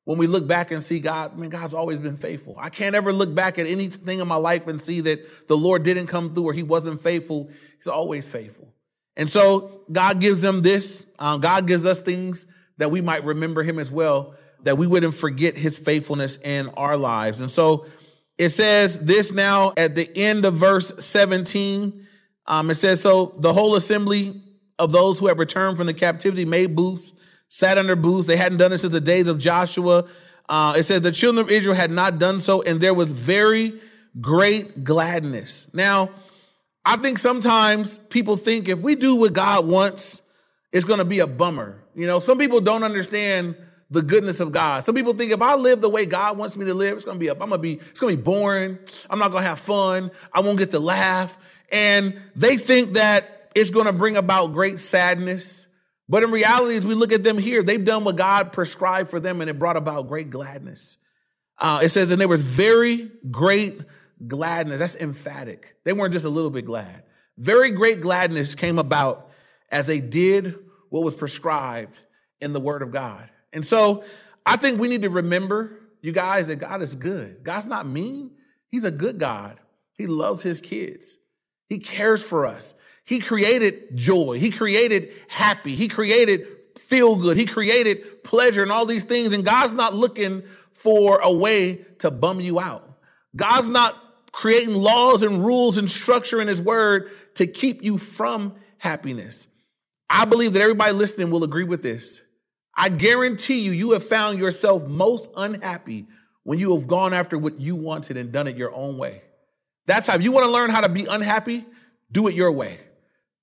when 0.07 0.17
we 0.17 0.25
look 0.25 0.47
back 0.47 0.71
and 0.71 0.81
see 0.81 1.01
God, 1.01 1.33
I 1.33 1.35
mean, 1.35 1.49
God's 1.49 1.73
always 1.73 1.99
been 1.99 2.15
faithful. 2.15 2.55
I 2.57 2.69
can't 2.69 2.95
ever 2.95 3.11
look 3.11 3.35
back 3.35 3.59
at 3.59 3.67
anything 3.67 4.21
in 4.21 4.27
my 4.29 4.37
life 4.37 4.65
and 4.67 4.81
see 4.81 5.01
that 5.01 5.47
the 5.49 5.57
Lord 5.57 5.83
didn't 5.83 6.07
come 6.07 6.33
through 6.33 6.45
or 6.45 6.53
he 6.53 6.63
wasn't 6.63 7.01
faithful. 7.01 7.51
He's 7.75 7.89
always 7.89 8.25
faithful. 8.25 8.73
And 9.17 9.29
so 9.29 9.81
God 9.91 10.21
gives 10.21 10.41
them 10.41 10.61
this. 10.61 11.05
Um, 11.19 11.41
God 11.41 11.67
gives 11.67 11.85
us 11.85 11.99
things 11.99 12.45
that 12.77 12.89
we 12.89 13.01
might 13.01 13.25
remember 13.25 13.63
him 13.63 13.79
as 13.79 13.91
well 13.91 14.35
that 14.63 14.77
we 14.77 14.87
wouldn't 14.87 15.13
forget 15.13 15.55
his 15.55 15.77
faithfulness 15.77 16.37
in 16.37 16.69
our 16.69 16.97
lives. 16.97 17.39
And 17.39 17.49
so 17.49 17.85
it 18.37 18.49
says 18.49 18.99
this 18.99 19.31
now 19.31 19.73
at 19.77 19.95
the 19.95 20.09
end 20.17 20.45
of 20.45 20.55
verse 20.55 20.93
17. 21.03 22.05
Um, 22.45 22.69
it 22.69 22.75
says, 22.75 23.01
So 23.01 23.35
the 23.39 23.53
whole 23.53 23.75
assembly 23.75 24.41
of 24.79 24.91
those 24.91 25.19
who 25.19 25.27
had 25.27 25.39
returned 25.39 25.77
from 25.77 25.87
the 25.87 25.93
captivity 25.93 26.45
made 26.45 26.75
booths, 26.75 27.13
sat 27.47 27.77
under 27.77 27.95
booths. 27.95 28.27
They 28.27 28.37
hadn't 28.37 28.59
done 28.59 28.71
it 28.71 28.77
since 28.77 28.93
the 28.93 29.01
days 29.01 29.27
of 29.27 29.39
Joshua. 29.39 30.05
Uh, 30.47 30.75
it 30.77 30.83
says 30.83 31.01
the 31.01 31.11
children 31.11 31.43
of 31.43 31.51
Israel 31.51 31.75
had 31.75 31.91
not 31.91 32.19
done 32.19 32.39
so, 32.39 32.61
and 32.61 32.79
there 32.79 32.93
was 32.93 33.11
very 33.11 33.79
great 34.21 34.83
gladness. 34.83 35.69
Now, 35.73 36.09
I 36.85 36.95
think 36.97 37.17
sometimes 37.19 37.97
people 38.09 38.37
think 38.37 38.69
if 38.69 38.79
we 38.79 38.95
do 38.95 39.15
what 39.15 39.33
God 39.33 39.67
wants, 39.67 40.21
it's 40.71 40.85
going 40.85 40.99
to 40.99 41.05
be 41.05 41.19
a 41.19 41.27
bummer. 41.27 41.83
You 41.95 42.07
know, 42.07 42.19
some 42.19 42.37
people 42.37 42.61
don't 42.61 42.83
understand 42.83 43.55
the 43.89 44.01
goodness 44.01 44.39
of 44.39 44.51
God. 44.51 44.83
Some 44.83 44.95
people 44.95 45.13
think 45.13 45.31
if 45.31 45.41
I 45.41 45.55
live 45.55 45.81
the 45.81 45.89
way 45.89 46.05
God 46.05 46.37
wants 46.37 46.55
me 46.55 46.65
to 46.65 46.73
live, 46.73 46.97
it's 46.97 47.05
gonna 47.05 47.19
be 47.19 47.29
I'm 47.29 47.37
gonna 47.37 47.57
be 47.57 47.73
it's 47.89 47.99
gonna 47.99 48.15
be 48.15 48.21
boring. 48.21 48.77
I'm 49.09 49.19
not 49.19 49.31
gonna 49.31 49.45
have 49.45 49.59
fun. 49.59 50.11
I 50.33 50.41
won't 50.41 50.57
get 50.57 50.71
to 50.71 50.79
laugh. 50.79 51.37
And 51.71 52.19
they 52.35 52.57
think 52.57 52.93
that 52.93 53.51
it's 53.55 53.69
gonna 53.69 53.93
bring 53.93 54.17
about 54.17 54.53
great 54.53 54.79
sadness. 54.79 55.67
But 56.09 56.23
in 56.23 56.31
reality, 56.31 56.75
as 56.75 56.85
we 56.85 56.95
look 56.95 57.11
at 57.11 57.23
them 57.23 57.37
here, 57.37 57.63
they've 57.63 57.83
done 57.83 58.03
what 58.03 58.15
God 58.15 58.53
prescribed 58.53 59.09
for 59.09 59.19
them 59.19 59.41
and 59.41 59.49
it 59.49 59.59
brought 59.59 59.77
about 59.77 60.07
great 60.07 60.29
gladness. 60.29 60.97
Uh, 61.57 61.81
it 61.83 61.89
says, 61.89 62.11
and 62.11 62.21
there 62.21 62.27
was 62.27 62.41
very 62.41 63.11
great 63.29 63.81
gladness. 64.25 64.79
That's 64.79 64.95
emphatic. 64.95 65.75
They 65.83 65.93
weren't 65.93 66.13
just 66.13 66.25
a 66.25 66.29
little 66.29 66.49
bit 66.49 66.65
glad. 66.65 67.03
Very 67.37 67.71
great 67.71 68.01
gladness 68.01 68.55
came 68.55 68.79
about 68.79 69.29
as 69.69 69.87
they 69.87 69.99
did 69.99 70.55
what 70.89 71.03
was 71.03 71.15
prescribed 71.15 71.99
in 72.39 72.53
the 72.53 72.59
word 72.59 72.81
of 72.81 72.91
God. 72.91 73.29
And 73.57 73.65
so 73.65 74.03
I 74.45 74.55
think 74.55 74.79
we 74.79 74.87
need 74.87 75.01
to 75.01 75.09
remember, 75.09 75.79
you 76.01 76.11
guys, 76.11 76.49
that 76.49 76.57
God 76.57 76.83
is 76.83 76.93
good. 76.93 77.43
God's 77.43 77.65
not 77.65 77.87
mean, 77.87 78.29
He's 78.69 78.85
a 78.85 78.91
good 78.91 79.17
God. 79.17 79.59
He 79.93 80.05
loves 80.05 80.43
His 80.43 80.61
kids, 80.61 81.17
He 81.67 81.79
cares 81.79 82.21
for 82.21 82.45
us. 82.45 82.75
He 83.03 83.19
created 83.19 83.97
joy, 83.97 84.37
He 84.37 84.51
created 84.51 85.11
happy, 85.27 85.73
He 85.73 85.87
created 85.87 86.45
feel 86.77 87.15
good, 87.15 87.35
He 87.35 87.47
created 87.47 88.23
pleasure 88.23 88.61
and 88.61 88.71
all 88.71 88.85
these 88.85 89.03
things. 89.03 89.33
And 89.33 89.43
God's 89.43 89.73
not 89.73 89.95
looking 89.95 90.43
for 90.73 91.19
a 91.23 91.33
way 91.33 91.77
to 91.97 92.11
bum 92.11 92.39
you 92.39 92.59
out. 92.59 92.87
God's 93.35 93.69
not 93.69 93.95
creating 94.31 94.75
laws 94.75 95.23
and 95.23 95.43
rules 95.43 95.79
and 95.79 95.89
structure 95.89 96.39
in 96.39 96.47
His 96.47 96.61
word 96.61 97.09
to 97.33 97.47
keep 97.47 97.83
you 97.83 97.97
from 97.97 98.53
happiness. 98.77 99.47
I 100.07 100.25
believe 100.25 100.53
that 100.53 100.61
everybody 100.61 100.93
listening 100.93 101.31
will 101.31 101.43
agree 101.43 101.63
with 101.63 101.81
this. 101.81 102.21
I 102.77 102.89
guarantee 102.89 103.59
you, 103.59 103.71
you 103.71 103.91
have 103.91 104.07
found 104.07 104.37
yourself 104.37 104.87
most 104.87 105.31
unhappy 105.35 106.05
when 106.43 106.59
you 106.59 106.75
have 106.77 106.87
gone 106.87 107.13
after 107.13 107.37
what 107.37 107.59
you 107.59 107.75
wanted 107.75 108.17
and 108.17 108.31
done 108.31 108.47
it 108.47 108.55
your 108.55 108.73
own 108.73 108.97
way. 108.97 109.23
That's 109.87 110.07
how, 110.07 110.15
if 110.15 110.21
you 110.21 110.31
want 110.31 110.45
to 110.45 110.51
learn 110.51 110.69
how 110.69 110.81
to 110.81 110.89
be 110.89 111.05
unhappy, 111.05 111.65
do 112.11 112.27
it 112.27 112.35
your 112.35 112.51
way. 112.51 112.79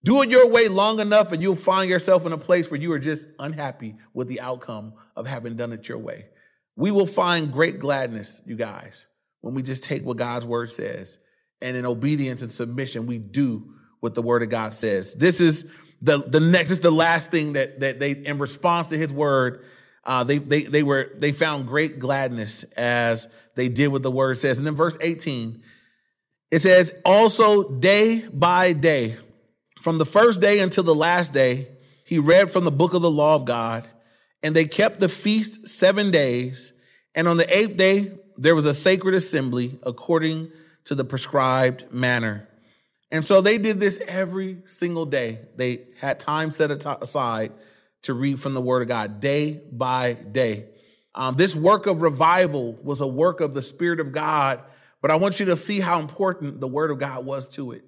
Do 0.05 0.23
it 0.23 0.31
your 0.31 0.49
way 0.49 0.69
long 0.69 1.01
enough, 1.01 1.33
and 1.33 1.43
you'll 1.43 1.57
find 1.57 1.91
yourself 1.91 2.27
in 2.27 2.33
a 2.33 2.39
place 2.39 2.71
where 2.71 2.81
you 2.81 2.93
are 2.93 2.99
just 2.99 3.29
unhappy 3.39 3.97
with 4.13 4.29
the 4.29 4.41
outcome 4.41 4.95
of 5.17 5.27
having 5.27 5.57
done 5.57 5.73
it 5.73 5.89
your 5.89 5.99
way. 5.99 6.27
We 6.77 6.91
will 6.91 7.07
find 7.07 7.53
great 7.53 7.79
gladness, 7.79 8.41
you 8.47 8.57
guys, 8.57 9.07
when 9.41 9.55
we 9.55 9.63
just 9.63 9.85
take 9.85 10.05
what 10.05 10.19
God's 10.19 10.47
word 10.47 10.71
says 10.71 11.19
and 11.65 11.77
in 11.79 11.87
obedience 11.87 12.43
and 12.43 12.53
submission, 12.53 13.07
we 13.07 13.19
do 13.19 13.75
what 14.01 14.15
the 14.15 14.23
word 14.23 14.43
of 14.43 14.51
God 14.51 14.75
says. 14.75 15.15
This 15.15 15.41
is 15.41 15.71
the, 16.05 16.19
the 16.19 16.41
next, 16.41 16.71
is 16.71 16.81
the 16.81 16.91
last 16.91 17.31
thing 17.31 17.55
that, 17.55 17.81
that 17.81 17.99
they, 17.99 18.13
in 18.13 18.39
response 18.39 18.89
to 18.89 18.99
his 18.99 19.11
word, 19.11 19.65
uh, 20.05 20.23
they, 20.23 20.37
they, 20.37 20.63
they 20.63 20.83
were, 20.83 21.11
they 21.17 21.33
found 21.33 21.67
great 21.67 21.99
gladness 21.99 22.63
as 22.77 23.27
they 23.55 23.71
did 23.71 23.89
what 23.89 24.03
the 24.03 24.11
word 24.11 24.37
says. 24.37 24.59
And 24.59 24.67
then 24.67 24.75
verse 24.75 24.99
18, 25.01 25.63
it 26.51 26.61
says, 26.61 26.95
also 27.07 27.71
day 27.71 28.21
by 28.21 28.75
day, 28.75 29.17
from 29.81 29.97
the 29.97 30.05
first 30.05 30.43
day 30.43 30.59
until 30.61 30.85
the 30.85 30.95
last 30.95 31.33
day, 31.33 31.69
he 32.05 32.19
read 32.19 32.51
from 32.51 32.65
the 32.65 32.71
book 32.71 32.93
of 32.93 33.01
the 33.01 33.11
law 33.11 33.35
of 33.35 33.47
God, 33.47 33.89
and 34.43 34.55
they 34.55 34.67
kept 34.67 35.01
the 35.01 35.09
feast 35.09 35.67
seven 35.67 36.11
days. 36.11 36.75
And 37.15 37.27
on 37.27 37.39
the 37.39 37.57
eighth 37.57 37.79
day, 37.79 38.13
there 38.37 38.55
was 38.55 38.67
a 38.67 38.75
sacred 38.75 39.15
assembly 39.15 39.79
according 39.83 40.51
to 40.85 40.95
the 40.95 41.05
prescribed 41.05 41.91
manner. 41.91 42.47
And 43.15 43.25
so 43.25 43.41
they 43.41 43.59
did 43.59 43.79
this 43.79 44.01
every 44.09 44.59
single 44.65 45.07
day. 45.07 45.39
They 45.55 45.83
had 46.01 46.19
time 46.19 46.51
set 46.51 46.73
aside 46.73 47.53
to 48.03 48.13
read 48.13 48.41
from 48.41 48.55
the 48.55 48.61
Word 48.61 48.83
of 48.83 48.89
God 48.89 49.21
day 49.21 49.63
by 49.71 50.15
day. 50.15 50.65
Um, 51.15 51.37
this 51.37 51.55
work 51.55 51.87
of 51.87 52.03
revival 52.03 52.73
was 52.83 53.01
a 53.01 53.07
work 53.07 53.41
of 53.41 53.55
the 53.55 53.63
Spirit 53.63 54.01
of 54.01 54.11
God, 54.11 54.65
but 55.01 55.13
I 55.13 55.15
want 55.15 55.39
you 55.39 55.47
to 55.47 55.57
see 55.57 55.79
how 55.79 56.01
important 56.01 56.59
the 56.59 56.67
Word 56.67 56.91
of 56.91 56.99
God 56.99 57.25
was 57.25 57.49
to 57.51 57.71
it. 57.71 57.85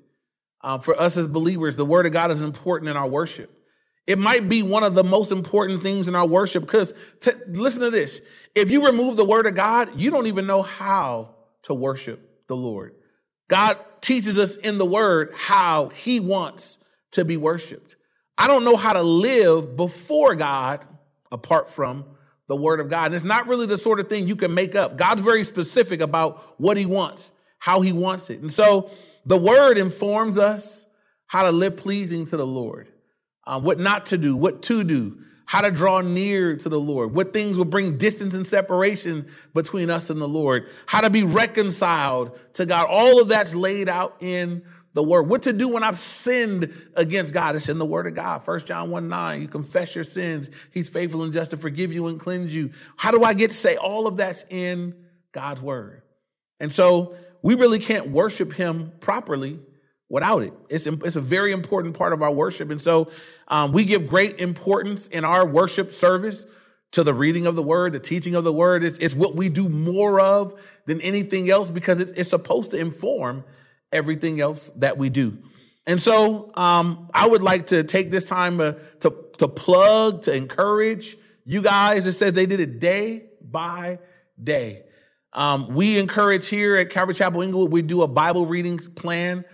Um, 0.60 0.80
for 0.80 0.94
us 0.94 1.16
as 1.16 1.26
believers, 1.26 1.74
the 1.74 1.84
Word 1.84 2.06
of 2.06 2.12
God 2.12 2.30
is 2.30 2.40
important 2.40 2.88
in 2.88 2.96
our 2.96 3.08
worship. 3.08 3.50
It 4.06 4.20
might 4.20 4.48
be 4.48 4.62
one 4.62 4.84
of 4.84 4.94
the 4.94 5.02
most 5.02 5.32
important 5.32 5.82
things 5.82 6.06
in 6.06 6.14
our 6.14 6.28
worship 6.28 6.62
because 6.62 6.94
t- 7.18 7.32
listen 7.48 7.80
to 7.80 7.90
this. 7.90 8.20
If 8.54 8.70
you 8.70 8.86
remove 8.86 9.16
the 9.16 9.24
Word 9.24 9.46
of 9.46 9.56
God, 9.56 9.98
you 9.98 10.12
don't 10.12 10.28
even 10.28 10.46
know 10.46 10.62
how 10.62 11.34
to 11.62 11.74
worship 11.74 12.46
the 12.46 12.54
Lord. 12.54 12.94
God 13.48 13.76
teaches 14.06 14.38
us 14.38 14.54
in 14.54 14.78
the 14.78 14.86
word 14.86 15.32
how 15.34 15.88
he 15.88 16.20
wants 16.20 16.78
to 17.10 17.24
be 17.24 17.36
worshiped. 17.36 17.96
I 18.38 18.46
don't 18.46 18.64
know 18.64 18.76
how 18.76 18.92
to 18.92 19.02
live 19.02 19.76
before 19.76 20.36
God 20.36 20.84
apart 21.32 21.72
from 21.72 22.04
the 22.46 22.54
word 22.54 22.78
of 22.78 22.88
God. 22.88 23.06
And 23.06 23.16
it's 23.16 23.24
not 23.24 23.48
really 23.48 23.66
the 23.66 23.76
sort 23.76 23.98
of 23.98 24.08
thing 24.08 24.28
you 24.28 24.36
can 24.36 24.54
make 24.54 24.76
up. 24.76 24.96
God's 24.96 25.22
very 25.22 25.42
specific 25.42 26.00
about 26.00 26.54
what 26.60 26.76
he 26.76 26.86
wants, 26.86 27.32
how 27.58 27.80
he 27.80 27.92
wants 27.92 28.30
it. 28.30 28.40
And 28.40 28.52
so 28.52 28.92
the 29.24 29.36
word 29.36 29.76
informs 29.76 30.38
us 30.38 30.86
how 31.26 31.42
to 31.42 31.50
live 31.50 31.76
pleasing 31.76 32.26
to 32.26 32.36
the 32.36 32.46
Lord, 32.46 32.88
uh, 33.44 33.60
what 33.60 33.80
not 33.80 34.06
to 34.06 34.18
do, 34.18 34.36
what 34.36 34.62
to 34.62 34.84
do, 34.84 35.18
how 35.46 35.60
to 35.60 35.70
draw 35.70 36.00
near 36.00 36.56
to 36.56 36.68
the 36.68 36.78
Lord, 36.78 37.14
what 37.14 37.32
things 37.32 37.56
will 37.56 37.64
bring 37.64 37.96
distance 37.96 38.34
and 38.34 38.46
separation 38.46 39.26
between 39.54 39.90
us 39.90 40.10
and 40.10 40.20
the 40.20 40.28
Lord, 40.28 40.68
how 40.86 41.00
to 41.00 41.08
be 41.08 41.22
reconciled 41.22 42.38
to 42.54 42.66
God. 42.66 42.88
All 42.90 43.20
of 43.20 43.28
that's 43.28 43.54
laid 43.54 43.88
out 43.88 44.16
in 44.20 44.62
the 44.92 45.02
word. 45.02 45.28
What 45.28 45.42
to 45.42 45.52
do 45.52 45.68
when 45.68 45.82
I've 45.82 45.98
sinned 45.98 46.72
against 46.94 47.32
God. 47.32 47.54
It's 47.54 47.68
in 47.68 47.78
the 47.78 47.86
word 47.86 48.06
of 48.06 48.14
God. 48.14 48.42
First 48.44 48.66
John 48.66 48.90
1 48.90 49.08
9. 49.08 49.42
You 49.42 49.48
confess 49.48 49.94
your 49.94 50.04
sins. 50.04 50.50
He's 50.72 50.88
faithful 50.88 51.22
and 51.22 51.32
just 51.32 51.52
to 51.52 51.56
forgive 51.56 51.92
you 51.92 52.08
and 52.08 52.18
cleanse 52.18 52.54
you. 52.54 52.72
How 52.96 53.12
do 53.12 53.22
I 53.22 53.34
get 53.34 53.50
to 53.50 53.56
say 53.56 53.76
all 53.76 54.06
of 54.06 54.16
that's 54.16 54.44
in 54.50 54.94
God's 55.32 55.62
word? 55.62 56.02
And 56.58 56.72
so 56.72 57.14
we 57.42 57.54
really 57.54 57.78
can't 57.78 58.08
worship 58.08 58.54
him 58.54 58.90
properly 59.00 59.60
without 60.08 60.42
it. 60.42 60.52
It's, 60.68 60.86
it's 60.86 61.16
a 61.16 61.20
very 61.20 61.52
important 61.52 61.96
part 61.96 62.12
of 62.12 62.22
our 62.22 62.32
worship. 62.32 62.70
And 62.70 62.80
so 62.80 63.10
um, 63.48 63.72
we 63.72 63.84
give 63.84 64.06
great 64.06 64.38
importance 64.40 65.06
in 65.08 65.24
our 65.24 65.46
worship 65.46 65.92
service 65.92 66.46
to 66.92 67.02
the 67.02 67.12
reading 67.12 67.46
of 67.46 67.56
the 67.56 67.62
word, 67.62 67.92
the 67.92 68.00
teaching 68.00 68.34
of 68.34 68.44
the 68.44 68.52
word. 68.52 68.84
It's, 68.84 68.98
it's 68.98 69.14
what 69.14 69.34
we 69.34 69.48
do 69.48 69.68
more 69.68 70.20
of 70.20 70.54
than 70.86 71.00
anything 71.00 71.50
else 71.50 71.70
because 71.70 72.00
it's, 72.00 72.12
it's 72.12 72.30
supposed 72.30 72.70
to 72.70 72.78
inform 72.78 73.44
everything 73.92 74.40
else 74.40 74.70
that 74.76 74.96
we 74.96 75.08
do. 75.08 75.38
And 75.86 76.00
so 76.00 76.52
um, 76.54 77.10
I 77.12 77.28
would 77.28 77.42
like 77.42 77.66
to 77.66 77.84
take 77.84 78.10
this 78.10 78.24
time 78.24 78.60
uh, 78.60 78.72
to, 79.00 79.14
to 79.38 79.48
plug, 79.48 80.22
to 80.22 80.34
encourage 80.34 81.16
you 81.44 81.62
guys. 81.62 82.06
It 82.06 82.12
says 82.12 82.32
they 82.32 82.46
did 82.46 82.60
it 82.60 82.80
day 82.80 83.26
by 83.40 83.98
day. 84.42 84.82
Um, 85.32 85.74
we 85.74 85.98
encourage 85.98 86.48
here 86.48 86.76
at 86.76 86.90
Calvary 86.90 87.14
Chapel 87.14 87.42
Inglewood, 87.42 87.70
we 87.70 87.82
do 87.82 88.02
a 88.02 88.08
Bible 88.08 88.46
reading 88.46 88.78
plan 88.78 89.44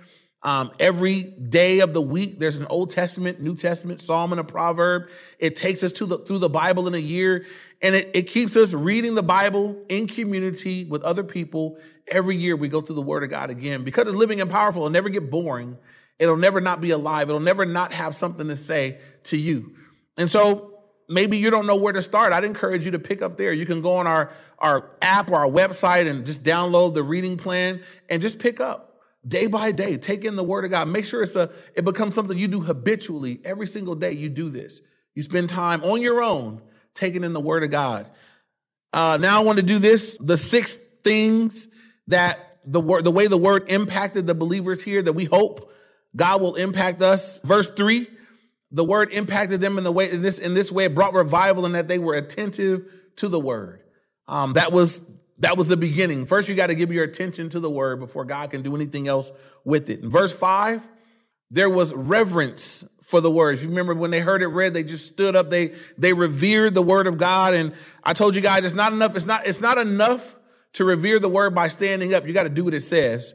um, 0.44 0.72
every 0.80 1.22
day 1.22 1.80
of 1.80 1.92
the 1.92 2.02
week, 2.02 2.40
there's 2.40 2.56
an 2.56 2.66
Old 2.68 2.90
Testament, 2.90 3.40
New 3.40 3.54
Testament, 3.54 4.00
Psalm, 4.00 4.32
and 4.32 4.40
a 4.40 4.44
proverb. 4.44 5.08
It 5.38 5.54
takes 5.54 5.84
us 5.84 5.92
to 5.92 6.06
the, 6.06 6.18
through 6.18 6.38
the 6.38 6.48
Bible 6.48 6.88
in 6.88 6.94
a 6.94 6.98
year, 6.98 7.46
and 7.80 7.94
it, 7.94 8.10
it 8.12 8.22
keeps 8.22 8.56
us 8.56 8.74
reading 8.74 9.14
the 9.14 9.22
Bible 9.22 9.80
in 9.88 10.08
community 10.08 10.84
with 10.84 11.02
other 11.04 11.22
people. 11.22 11.78
Every 12.08 12.36
year, 12.36 12.56
we 12.56 12.68
go 12.68 12.80
through 12.80 12.96
the 12.96 13.02
Word 13.02 13.22
of 13.22 13.30
God 13.30 13.50
again 13.50 13.84
because 13.84 14.08
it's 14.08 14.16
living 14.16 14.40
and 14.40 14.50
powerful. 14.50 14.82
It'll 14.82 14.90
never 14.90 15.08
get 15.08 15.30
boring. 15.30 15.78
It'll 16.18 16.36
never 16.36 16.60
not 16.60 16.80
be 16.80 16.90
alive. 16.90 17.28
It'll 17.28 17.40
never 17.40 17.64
not 17.64 17.92
have 17.92 18.16
something 18.16 18.48
to 18.48 18.56
say 18.56 18.98
to 19.24 19.36
you. 19.36 19.76
And 20.16 20.28
so 20.28 20.80
maybe 21.08 21.36
you 21.36 21.50
don't 21.50 21.66
know 21.66 21.76
where 21.76 21.92
to 21.92 22.02
start. 22.02 22.32
I'd 22.32 22.44
encourage 22.44 22.84
you 22.84 22.90
to 22.92 22.98
pick 22.98 23.22
up 23.22 23.36
there. 23.36 23.52
You 23.52 23.66
can 23.66 23.80
go 23.80 23.92
on 23.92 24.08
our, 24.08 24.32
our 24.58 24.90
app 25.00 25.30
or 25.30 25.36
our 25.36 25.50
website 25.50 26.08
and 26.08 26.26
just 26.26 26.42
download 26.42 26.94
the 26.94 27.02
reading 27.04 27.36
plan 27.36 27.80
and 28.08 28.20
just 28.20 28.40
pick 28.40 28.60
up 28.60 28.91
day 29.26 29.46
by 29.46 29.72
day 29.72 29.96
take 29.96 30.24
in 30.24 30.36
the 30.36 30.44
word 30.44 30.64
of 30.64 30.70
god. 30.70 30.88
Make 30.88 31.04
sure 31.04 31.22
it's 31.22 31.36
a 31.36 31.50
it 31.74 31.84
becomes 31.84 32.14
something 32.14 32.36
you 32.36 32.48
do 32.48 32.60
habitually. 32.60 33.40
Every 33.44 33.66
single 33.66 33.94
day 33.94 34.12
you 34.12 34.28
do 34.28 34.50
this. 34.50 34.80
You 35.14 35.22
spend 35.22 35.48
time 35.48 35.82
on 35.84 36.00
your 36.00 36.22
own 36.22 36.62
taking 36.94 37.24
in 37.24 37.32
the 37.32 37.40
word 37.40 37.62
of 37.62 37.70
god. 37.70 38.10
Uh, 38.92 39.18
now 39.20 39.40
i 39.40 39.44
want 39.44 39.58
to 39.58 39.64
do 39.64 39.78
this. 39.78 40.16
The 40.18 40.36
six 40.36 40.76
things 41.04 41.68
that 42.08 42.58
the 42.64 42.80
word 42.80 43.04
the 43.04 43.10
way 43.10 43.26
the 43.26 43.38
word 43.38 43.70
impacted 43.70 44.26
the 44.26 44.34
believers 44.34 44.82
here 44.82 45.02
that 45.02 45.12
we 45.12 45.24
hope 45.24 45.72
god 46.16 46.40
will 46.40 46.56
impact 46.56 47.02
us. 47.02 47.40
Verse 47.40 47.68
three 47.68 48.08
the 48.70 48.84
word 48.84 49.12
impacted 49.12 49.60
them 49.60 49.78
in 49.78 49.84
the 49.84 49.92
way 49.92 50.10
in 50.10 50.22
this 50.22 50.38
in 50.38 50.54
this 50.54 50.72
way 50.72 50.86
it 50.86 50.94
brought 50.94 51.14
revival 51.14 51.66
and 51.66 51.74
that 51.74 51.88
they 51.88 51.98
were 51.98 52.14
attentive 52.14 52.90
to 53.16 53.28
the 53.28 53.38
word. 53.38 53.82
Um, 54.26 54.54
that 54.54 54.72
was 54.72 55.02
that 55.38 55.56
was 55.56 55.68
the 55.68 55.76
beginning. 55.76 56.26
First, 56.26 56.48
you 56.48 56.54
got 56.54 56.68
to 56.68 56.74
give 56.74 56.92
your 56.92 57.04
attention 57.04 57.48
to 57.50 57.60
the 57.60 57.70
word 57.70 58.00
before 58.00 58.24
God 58.24 58.50
can 58.50 58.62
do 58.62 58.76
anything 58.76 59.08
else 59.08 59.30
with 59.64 59.90
it. 59.90 60.00
In 60.00 60.10
verse 60.10 60.32
five, 60.32 60.86
there 61.50 61.70
was 61.70 61.92
reverence 61.92 62.84
for 63.02 63.20
the 63.20 63.30
word. 63.30 63.54
If 63.54 63.62
you 63.62 63.68
remember 63.68 63.94
when 63.94 64.10
they 64.10 64.20
heard 64.20 64.42
it 64.42 64.46
read, 64.46 64.72
they 64.72 64.84
just 64.84 65.06
stood 65.06 65.36
up. 65.36 65.50
They, 65.50 65.74
they 65.98 66.12
revered 66.12 66.74
the 66.74 66.82
word 66.82 67.06
of 67.06 67.18
God. 67.18 67.52
And 67.52 67.74
I 68.04 68.12
told 68.14 68.34
you 68.34 68.40
guys, 68.40 68.64
it's 68.64 68.74
not 68.74 68.92
enough. 68.92 69.16
It's 69.16 69.26
not, 69.26 69.46
it's 69.46 69.60
not 69.60 69.76
enough 69.78 70.36
to 70.74 70.84
revere 70.84 71.18
the 71.18 71.28
word 71.28 71.54
by 71.54 71.68
standing 71.68 72.14
up. 72.14 72.26
You 72.26 72.32
got 72.32 72.44
to 72.44 72.48
do 72.48 72.64
what 72.64 72.74
it 72.74 72.82
says. 72.82 73.34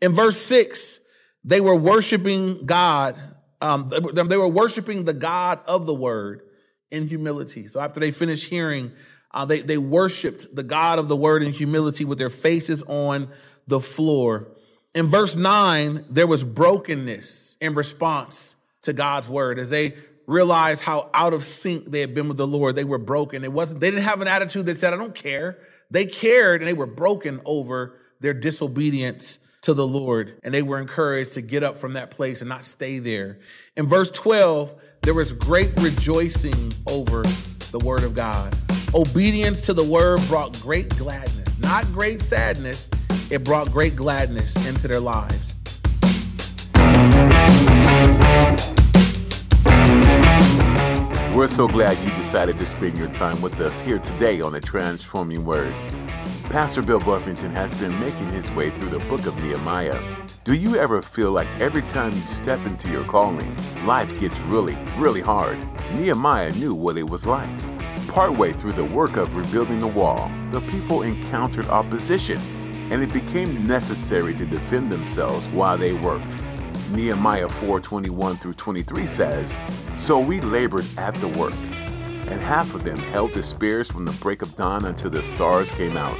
In 0.00 0.12
verse 0.12 0.36
six, 0.36 1.00
they 1.42 1.60
were 1.60 1.74
worshiping 1.74 2.66
God. 2.66 3.16
Um, 3.60 3.88
they 3.88 4.36
were 4.36 4.48
worshiping 4.48 5.04
the 5.04 5.14
God 5.14 5.60
of 5.66 5.86
the 5.86 5.94
word 5.94 6.42
in 6.90 7.08
humility. 7.08 7.66
So 7.66 7.80
after 7.80 7.98
they 7.98 8.12
finished 8.12 8.48
hearing 8.48 8.92
uh, 9.36 9.44
they, 9.44 9.60
they 9.60 9.76
worshiped 9.76 10.56
the 10.56 10.62
God 10.62 10.98
of 10.98 11.08
the 11.08 11.16
word 11.16 11.42
in 11.42 11.52
humility 11.52 12.06
with 12.06 12.16
their 12.16 12.30
faces 12.30 12.82
on 12.84 13.28
the 13.66 13.80
floor. 13.80 14.48
In 14.94 15.08
verse 15.08 15.36
9, 15.36 16.06
there 16.08 16.26
was 16.26 16.42
brokenness 16.42 17.58
in 17.60 17.74
response 17.74 18.56
to 18.82 18.94
God's 18.94 19.28
word 19.28 19.58
as 19.58 19.68
they 19.68 19.94
realized 20.26 20.82
how 20.82 21.10
out 21.12 21.34
of 21.34 21.44
sync 21.44 21.90
they 21.90 22.00
had 22.00 22.14
been 22.14 22.28
with 22.28 22.38
the 22.38 22.46
Lord. 22.46 22.76
They 22.76 22.84
were 22.84 22.96
broken. 22.96 23.44
It 23.44 23.52
wasn't, 23.52 23.80
they 23.80 23.90
didn't 23.90 24.04
have 24.04 24.22
an 24.22 24.28
attitude 24.28 24.64
that 24.66 24.78
said, 24.78 24.94
I 24.94 24.96
don't 24.96 25.14
care. 25.14 25.58
They 25.90 26.06
cared 26.06 26.62
and 26.62 26.68
they 26.68 26.72
were 26.72 26.86
broken 26.86 27.42
over 27.44 27.98
their 28.20 28.32
disobedience 28.32 29.38
to 29.60 29.74
the 29.74 29.86
Lord. 29.86 30.40
And 30.44 30.54
they 30.54 30.62
were 30.62 30.80
encouraged 30.80 31.34
to 31.34 31.42
get 31.42 31.62
up 31.62 31.76
from 31.76 31.92
that 31.92 32.10
place 32.10 32.40
and 32.40 32.48
not 32.48 32.64
stay 32.64 33.00
there. 33.00 33.40
In 33.76 33.86
verse 33.86 34.10
12, 34.12 34.74
there 35.02 35.12
was 35.12 35.34
great 35.34 35.78
rejoicing 35.78 36.72
over 36.86 37.22
the 37.70 37.80
word 37.80 38.02
of 38.02 38.14
God. 38.14 38.56
Obedience 38.96 39.60
to 39.60 39.74
the 39.74 39.84
word 39.84 40.26
brought 40.26 40.58
great 40.62 40.88
gladness, 40.96 41.58
not 41.58 41.84
great 41.92 42.22
sadness. 42.22 42.88
It 43.30 43.44
brought 43.44 43.70
great 43.70 43.94
gladness 43.94 44.56
into 44.66 44.88
their 44.88 45.00
lives. 45.00 45.54
We're 51.36 51.46
so 51.46 51.68
glad 51.68 51.98
you 51.98 52.10
decided 52.22 52.58
to 52.58 52.64
spend 52.64 52.96
your 52.96 53.08
time 53.08 53.42
with 53.42 53.60
us 53.60 53.78
here 53.82 53.98
today 53.98 54.40
on 54.40 54.52
the 54.52 54.62
Transforming 54.62 55.44
Word. 55.44 55.74
Pastor 56.44 56.80
Bill 56.80 57.00
Buffington 57.00 57.50
has 57.50 57.74
been 57.74 57.92
making 58.00 58.28
his 58.28 58.50
way 58.52 58.70
through 58.70 58.98
the 58.98 59.04
book 59.10 59.26
of 59.26 59.36
Nehemiah. 59.42 60.00
Do 60.44 60.54
you 60.54 60.76
ever 60.76 61.02
feel 61.02 61.32
like 61.32 61.48
every 61.60 61.82
time 61.82 62.14
you 62.14 62.22
step 62.32 62.64
into 62.64 62.90
your 62.90 63.04
calling, 63.04 63.54
life 63.84 64.18
gets 64.18 64.38
really, 64.40 64.78
really 64.96 65.20
hard? 65.20 65.58
Nehemiah 65.92 66.52
knew 66.52 66.72
what 66.72 66.96
it 66.96 67.10
was 67.10 67.26
like. 67.26 67.50
Partway 68.08 68.52
through 68.52 68.72
the 68.72 68.84
work 68.84 69.16
of 69.16 69.36
rebuilding 69.36 69.80
the 69.80 69.86
wall, 69.86 70.30
the 70.50 70.60
people 70.62 71.02
encountered 71.02 71.66
opposition, 71.66 72.38
and 72.90 73.02
it 73.02 73.12
became 73.12 73.66
necessary 73.66 74.34
to 74.34 74.46
defend 74.46 74.90
themselves 74.90 75.46
while 75.48 75.76
they 75.76 75.92
worked. 75.92 76.36
Nehemiah 76.92 77.48
4:21 77.48 78.36
through 78.36 78.54
23 78.54 79.06
says, 79.06 79.58
"So 79.98 80.18
we 80.18 80.40
labored 80.40 80.86
at 80.96 81.14
the 81.16 81.28
work, 81.28 81.54
and 82.28 82.40
half 82.40 82.74
of 82.74 82.84
them 82.84 82.98
held 82.98 83.34
the 83.34 83.42
spears 83.42 83.90
from 83.90 84.04
the 84.04 84.12
break 84.12 84.42
of 84.42 84.56
dawn 84.56 84.84
until 84.84 85.10
the 85.10 85.22
stars 85.22 85.70
came 85.72 85.96
out, 85.96 86.18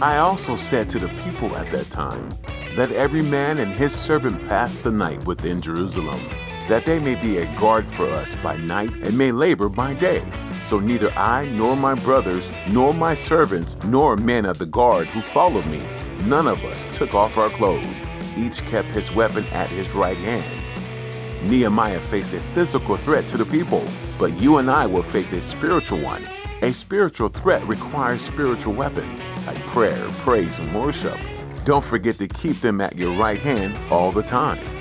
I 0.00 0.18
also 0.18 0.56
said 0.56 0.90
to 0.90 0.98
the 0.98 1.08
people 1.24 1.56
at 1.56 1.70
that 1.72 1.90
time, 1.90 2.28
Let 2.76 2.90
every 2.90 3.22
man 3.22 3.58
and 3.58 3.72
his 3.72 3.92
servant 3.92 4.48
pass 4.48 4.74
the 4.76 4.90
night 4.90 5.24
within 5.24 5.60
Jerusalem, 5.60 6.20
that 6.68 6.84
they 6.84 6.98
may 6.98 7.14
be 7.14 7.38
a 7.38 7.60
guard 7.60 7.86
for 7.92 8.06
us 8.06 8.34
by 8.42 8.56
night 8.56 8.90
and 9.02 9.16
may 9.16 9.30
labor 9.30 9.68
by 9.68 9.94
day. 9.94 10.24
So 10.68 10.80
neither 10.80 11.10
I 11.10 11.44
nor 11.46 11.76
my 11.76 11.94
brothers, 11.94 12.50
nor 12.68 12.94
my 12.94 13.14
servants, 13.14 13.76
nor 13.84 14.16
men 14.16 14.46
of 14.46 14.58
the 14.58 14.66
guard 14.66 15.06
who 15.08 15.20
followed 15.20 15.66
me, 15.66 15.82
none 16.22 16.46
of 16.46 16.64
us 16.64 16.88
took 16.96 17.14
off 17.14 17.36
our 17.36 17.50
clothes. 17.50 18.06
Each 18.36 18.62
kept 18.62 18.88
his 18.88 19.14
weapon 19.14 19.44
at 19.52 19.68
his 19.68 19.94
right 19.94 20.16
hand. 20.16 20.60
Nehemiah 21.48 22.00
faced 22.00 22.32
a 22.32 22.40
physical 22.54 22.96
threat 22.96 23.28
to 23.28 23.36
the 23.36 23.44
people, 23.44 23.86
but 24.18 24.32
you 24.40 24.56
and 24.56 24.70
I 24.70 24.86
will 24.86 25.02
face 25.02 25.32
a 25.32 25.42
spiritual 25.42 26.00
one. 26.00 26.26
A 26.62 26.72
spiritual 26.72 27.28
threat 27.28 27.66
requires 27.68 28.22
spiritual 28.22 28.72
weapons 28.72 29.22
like 29.46 29.58
prayer, 29.66 30.02
praise, 30.20 30.58
and 30.58 30.74
worship. 30.74 31.18
Don't 31.66 31.84
forget 31.84 32.16
to 32.16 32.28
keep 32.28 32.60
them 32.60 32.80
at 32.80 32.96
your 32.96 33.12
right 33.18 33.38
hand 33.38 33.76
all 33.92 34.10
the 34.10 34.22
time. 34.22 34.73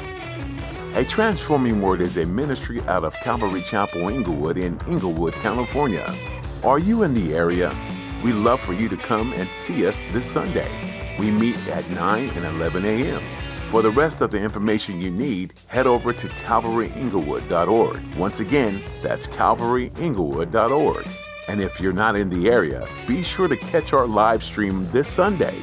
A 0.96 1.04
Transforming 1.04 1.82
Word 1.82 2.02
is 2.02 2.18
a 2.18 2.26
ministry 2.28 2.80
out 2.82 3.04
of 3.04 3.16
Calvary 3.16 3.64
Chapel 3.64 4.10
Inglewood 4.10 4.60
in 4.60 4.80
Inglewood, 4.88 5.34
California. 5.34 6.16
Are 6.64 6.78
you 6.78 7.02
in 7.02 7.16
the 7.16 7.34
area? 7.34 7.76
We'd 8.24 8.34
love 8.34 8.62
for 8.62 8.74
you 8.74 8.88
to 8.90 8.96
come 8.96 9.34
and 9.34 9.50
see 9.50 9.88
us 9.88 10.00
this 10.12 10.28
Sunday. 10.28 10.70
We 11.18 11.32
meet 11.32 11.58
at 11.70 11.90
9 11.90 12.30
and 12.30 12.46
11 12.46 12.86
a.m. 12.86 13.24
For 13.72 13.82
the 13.82 13.90
rest 13.90 14.22
of 14.22 14.30
the 14.30 14.38
information 14.38 15.02
you 15.02 15.10
need, 15.10 15.56
head 15.66 15.88
over 15.88 16.14
to 16.14 16.28
calvaryinglewood.org. 16.28 18.16
Once 18.16 18.40
again, 18.40 18.80
that's 19.02 19.26
calvaryinglewood.org. 19.26 21.08
And 21.48 21.60
if 21.60 21.82
you're 21.82 21.92
not 21.92 22.16
in 22.16 22.30
the 22.30 22.52
area, 22.52 22.88
be 23.08 23.24
sure 23.24 23.48
to 23.48 23.58
catch 23.58 23.94
our 23.94 24.06
live 24.06 24.44
stream 24.44 24.88
this 24.92 25.08
Sunday. 25.08 25.60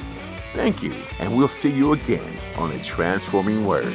Thank 0.54 0.82
you, 0.82 0.92
and 1.20 1.36
we'll 1.36 1.46
see 1.46 1.70
you 1.70 1.92
again 1.92 2.36
on 2.56 2.72
a 2.72 2.82
Transforming 2.82 3.64
Word. 3.64 3.94